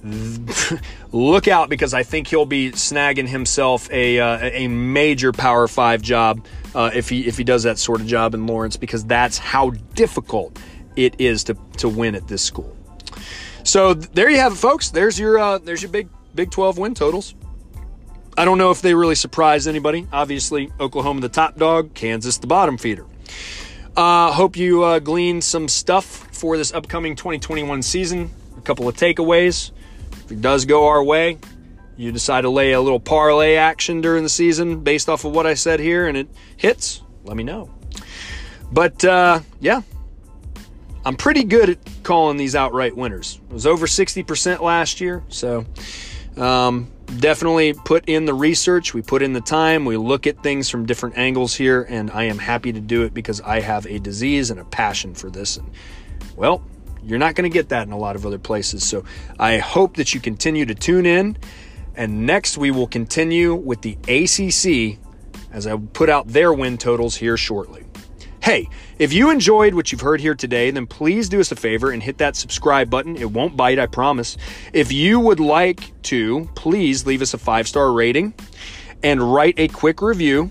look 1.12 1.46
out 1.48 1.68
because 1.68 1.94
I 1.94 2.02
think 2.02 2.26
he'll 2.26 2.46
be 2.46 2.72
snagging 2.72 3.28
himself 3.28 3.90
a 3.92 4.18
uh, 4.18 4.38
a 4.52 4.68
major 4.68 5.32
Power 5.32 5.68
Five 5.68 6.02
job 6.02 6.44
uh, 6.74 6.90
if 6.92 7.08
he 7.08 7.26
if 7.26 7.36
he 7.38 7.44
does 7.44 7.62
that 7.62 7.78
sort 7.78 8.00
of 8.00 8.06
job 8.06 8.34
in 8.34 8.46
Lawrence 8.46 8.76
because 8.76 9.04
that's 9.04 9.38
how 9.38 9.70
difficult 9.94 10.58
it 10.96 11.20
is 11.20 11.44
to 11.44 11.56
to 11.78 11.88
win 11.88 12.14
at 12.14 12.26
this 12.26 12.42
school. 12.42 12.76
So 13.62 13.94
there 13.94 14.28
you 14.28 14.38
have 14.38 14.54
it, 14.54 14.56
folks. 14.56 14.90
There's 14.90 15.18
your 15.20 15.38
uh, 15.38 15.58
there's 15.58 15.82
your 15.82 15.90
big 15.92 16.08
Big 16.34 16.50
12 16.50 16.78
win 16.78 16.94
totals. 16.94 17.34
I 18.36 18.46
don't 18.46 18.56
know 18.56 18.70
if 18.70 18.80
they 18.80 18.94
really 18.94 19.14
surprised 19.14 19.68
anybody. 19.68 20.06
Obviously, 20.12 20.72
Oklahoma 20.80 21.20
the 21.20 21.28
top 21.28 21.56
dog, 21.56 21.92
Kansas 21.92 22.38
the 22.38 22.46
bottom 22.46 22.78
feeder. 22.78 23.04
Uh, 23.94 24.32
hope 24.32 24.56
you 24.56 24.82
uh, 24.84 24.98
gleaned 24.98 25.44
some 25.44 25.68
stuff 25.68 26.06
for 26.34 26.56
this 26.56 26.72
upcoming 26.72 27.14
2021 27.14 27.82
season. 27.82 28.30
A 28.56 28.62
couple 28.62 28.88
of 28.88 28.96
takeaways. 28.96 29.72
It 30.32 30.40
does 30.40 30.64
go 30.64 30.88
our 30.88 31.04
way, 31.04 31.38
you 31.96 32.10
decide 32.10 32.40
to 32.40 32.50
lay 32.50 32.72
a 32.72 32.80
little 32.80 32.98
parlay 32.98 33.56
action 33.56 34.00
during 34.00 34.22
the 34.22 34.30
season 34.30 34.80
based 34.80 35.10
off 35.10 35.24
of 35.26 35.32
what 35.32 35.46
I 35.46 35.54
said 35.54 35.78
here 35.78 36.08
and 36.08 36.16
it 36.16 36.28
hits, 36.56 37.02
let 37.24 37.36
me 37.36 37.44
know. 37.44 37.70
But 38.72 39.04
uh, 39.04 39.40
yeah, 39.60 39.82
I'm 41.04 41.16
pretty 41.16 41.44
good 41.44 41.68
at 41.68 41.78
calling 42.02 42.38
these 42.38 42.56
outright 42.56 42.96
winners. 42.96 43.40
It 43.50 43.52
was 43.52 43.66
over 43.66 43.86
60% 43.86 44.60
last 44.60 45.02
year, 45.02 45.22
so 45.28 45.66
um, 46.38 46.90
definitely 47.18 47.74
put 47.74 48.08
in 48.08 48.24
the 48.24 48.32
research. 48.32 48.94
We 48.94 49.02
put 49.02 49.20
in 49.20 49.34
the 49.34 49.42
time. 49.42 49.84
We 49.84 49.98
look 49.98 50.26
at 50.26 50.42
things 50.42 50.70
from 50.70 50.86
different 50.86 51.18
angles 51.18 51.54
here, 51.54 51.82
and 51.82 52.10
I 52.10 52.24
am 52.24 52.38
happy 52.38 52.72
to 52.72 52.80
do 52.80 53.02
it 53.02 53.12
because 53.12 53.42
I 53.42 53.60
have 53.60 53.84
a 53.86 53.98
disease 53.98 54.50
and 54.50 54.58
a 54.58 54.64
passion 54.64 55.14
for 55.14 55.28
this. 55.28 55.58
And 55.58 55.70
well, 56.36 56.64
you're 57.04 57.18
not 57.18 57.34
going 57.34 57.50
to 57.50 57.52
get 57.52 57.70
that 57.70 57.86
in 57.86 57.92
a 57.92 57.98
lot 57.98 58.16
of 58.16 58.24
other 58.26 58.38
places. 58.38 58.84
So 58.84 59.04
I 59.38 59.58
hope 59.58 59.96
that 59.96 60.14
you 60.14 60.20
continue 60.20 60.66
to 60.66 60.74
tune 60.74 61.06
in. 61.06 61.36
And 61.94 62.26
next, 62.26 62.56
we 62.56 62.70
will 62.70 62.86
continue 62.86 63.54
with 63.54 63.82
the 63.82 63.98
ACC 64.08 64.98
as 65.52 65.66
I 65.66 65.76
put 65.76 66.08
out 66.08 66.28
their 66.28 66.52
win 66.52 66.78
totals 66.78 67.16
here 67.16 67.36
shortly. 67.36 67.84
Hey, 68.42 68.68
if 68.98 69.12
you 69.12 69.30
enjoyed 69.30 69.74
what 69.74 69.92
you've 69.92 70.00
heard 70.00 70.20
here 70.20 70.34
today, 70.34 70.72
then 70.72 70.86
please 70.86 71.28
do 71.28 71.38
us 71.38 71.52
a 71.52 71.56
favor 71.56 71.92
and 71.92 72.02
hit 72.02 72.18
that 72.18 72.34
subscribe 72.34 72.90
button. 72.90 73.16
It 73.16 73.30
won't 73.30 73.56
bite, 73.56 73.78
I 73.78 73.86
promise. 73.86 74.36
If 74.72 74.90
you 74.90 75.20
would 75.20 75.38
like 75.38 75.92
to, 76.04 76.48
please 76.56 77.06
leave 77.06 77.22
us 77.22 77.34
a 77.34 77.38
five 77.38 77.68
star 77.68 77.92
rating 77.92 78.34
and 79.02 79.32
write 79.32 79.54
a 79.58 79.68
quick 79.68 80.02
review 80.02 80.50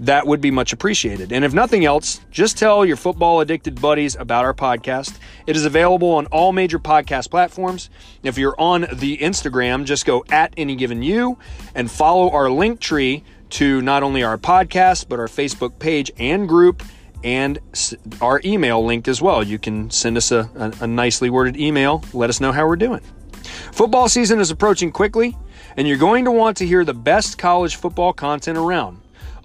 that 0.00 0.26
would 0.26 0.40
be 0.40 0.50
much 0.50 0.72
appreciated. 0.72 1.32
And 1.32 1.44
if 1.44 1.52
nothing 1.52 1.84
else, 1.84 2.20
just 2.30 2.56
tell 2.58 2.84
your 2.84 2.96
football 2.96 3.40
addicted 3.40 3.80
buddies 3.80 4.16
about 4.16 4.44
our 4.44 4.54
podcast. 4.54 5.18
It 5.46 5.56
is 5.56 5.64
available 5.64 6.10
on 6.12 6.26
all 6.26 6.52
major 6.52 6.78
podcast 6.78 7.30
platforms. 7.30 7.90
If 8.22 8.38
you're 8.38 8.58
on 8.58 8.86
the 8.92 9.18
Instagram, 9.18 9.84
just 9.84 10.06
go 10.06 10.24
at 10.30 10.52
any 10.56 10.76
given 10.76 11.02
you 11.02 11.38
and 11.74 11.90
follow 11.90 12.30
our 12.30 12.50
link 12.50 12.80
tree 12.80 13.24
to 13.50 13.82
not 13.82 14.02
only 14.02 14.22
our 14.22 14.38
podcast, 14.38 15.08
but 15.08 15.18
our 15.18 15.26
Facebook 15.26 15.78
page 15.78 16.12
and 16.18 16.48
group 16.48 16.82
and 17.24 17.58
our 18.20 18.40
email 18.44 18.84
link 18.84 19.08
as 19.08 19.20
well. 19.20 19.42
You 19.42 19.58
can 19.58 19.90
send 19.90 20.16
us 20.16 20.30
a, 20.30 20.48
a, 20.54 20.84
a 20.84 20.86
nicely 20.86 21.30
worded 21.30 21.56
email. 21.56 22.04
Let 22.12 22.30
us 22.30 22.40
know 22.40 22.52
how 22.52 22.66
we're 22.66 22.76
doing. 22.76 23.00
Football 23.72 24.08
season 24.08 24.40
is 24.40 24.50
approaching 24.50 24.92
quickly, 24.92 25.36
and 25.76 25.88
you're 25.88 25.96
going 25.96 26.24
to 26.26 26.30
want 26.30 26.58
to 26.58 26.66
hear 26.66 26.84
the 26.84 26.94
best 26.94 27.38
college 27.38 27.76
football 27.76 28.12
content 28.12 28.58
around. 28.58 29.00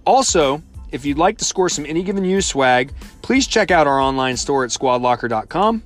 Also, 0.06 0.62
if 0.92 1.06
you'd 1.06 1.18
like 1.18 1.38
to 1.40 1.46
score 1.46 1.70
some 1.70 1.86
any 1.86 2.04
given 2.04 2.24
you 2.24 2.42
swag, 2.42 2.94
please 3.22 3.48
check 3.48 3.72
out 3.72 3.88
our 3.88 4.00
online 4.00 4.38
store 4.38 4.64
at 4.64 4.70
squadlocker.com. 4.70 5.82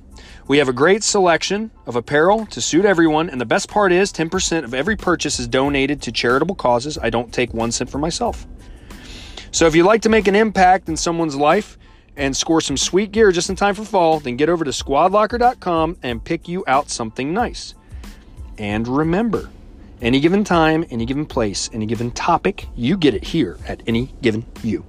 We 0.48 0.58
have 0.58 0.68
a 0.68 0.72
great 0.72 1.02
selection 1.02 1.70
of 1.86 1.96
apparel 1.96 2.46
to 2.46 2.60
suit 2.60 2.84
everyone, 2.84 3.28
and 3.30 3.40
the 3.40 3.46
best 3.46 3.68
part 3.68 3.92
is 3.92 4.12
10% 4.12 4.64
of 4.64 4.74
every 4.74 4.96
purchase 4.96 5.38
is 5.38 5.46
donated 5.46 6.00
to 6.02 6.12
charitable 6.12 6.54
causes. 6.54 6.98
I 6.98 7.10
don't 7.10 7.32
take 7.32 7.52
one 7.52 7.70
cent 7.70 7.90
for 7.90 7.98
myself. 7.98 8.46
So 9.50 9.66
if 9.66 9.74
you'd 9.74 9.84
like 9.84 10.02
to 10.02 10.08
make 10.08 10.26
an 10.26 10.34
impact 10.34 10.88
in 10.88 10.96
someone's 10.96 11.36
life 11.36 11.78
and 12.16 12.36
score 12.36 12.60
some 12.60 12.76
sweet 12.76 13.12
gear 13.12 13.30
just 13.30 13.50
in 13.50 13.56
time 13.56 13.74
for 13.74 13.84
fall, 13.84 14.20
then 14.20 14.36
get 14.36 14.48
over 14.48 14.64
to 14.64 14.70
squadlocker.com 14.70 15.98
and 16.02 16.24
pick 16.24 16.48
you 16.48 16.64
out 16.66 16.90
something 16.90 17.32
nice. 17.32 17.74
And 18.58 18.88
remember, 18.88 19.50
any 20.00 20.20
given 20.20 20.44
time, 20.44 20.84
any 20.90 21.04
given 21.04 21.26
place, 21.26 21.68
any 21.72 21.86
given 21.86 22.10
topic, 22.12 22.68
you 22.76 22.96
get 22.96 23.14
it 23.14 23.24
here 23.24 23.58
at 23.66 23.82
any 23.86 24.12
given 24.22 24.44
you. 24.62 24.84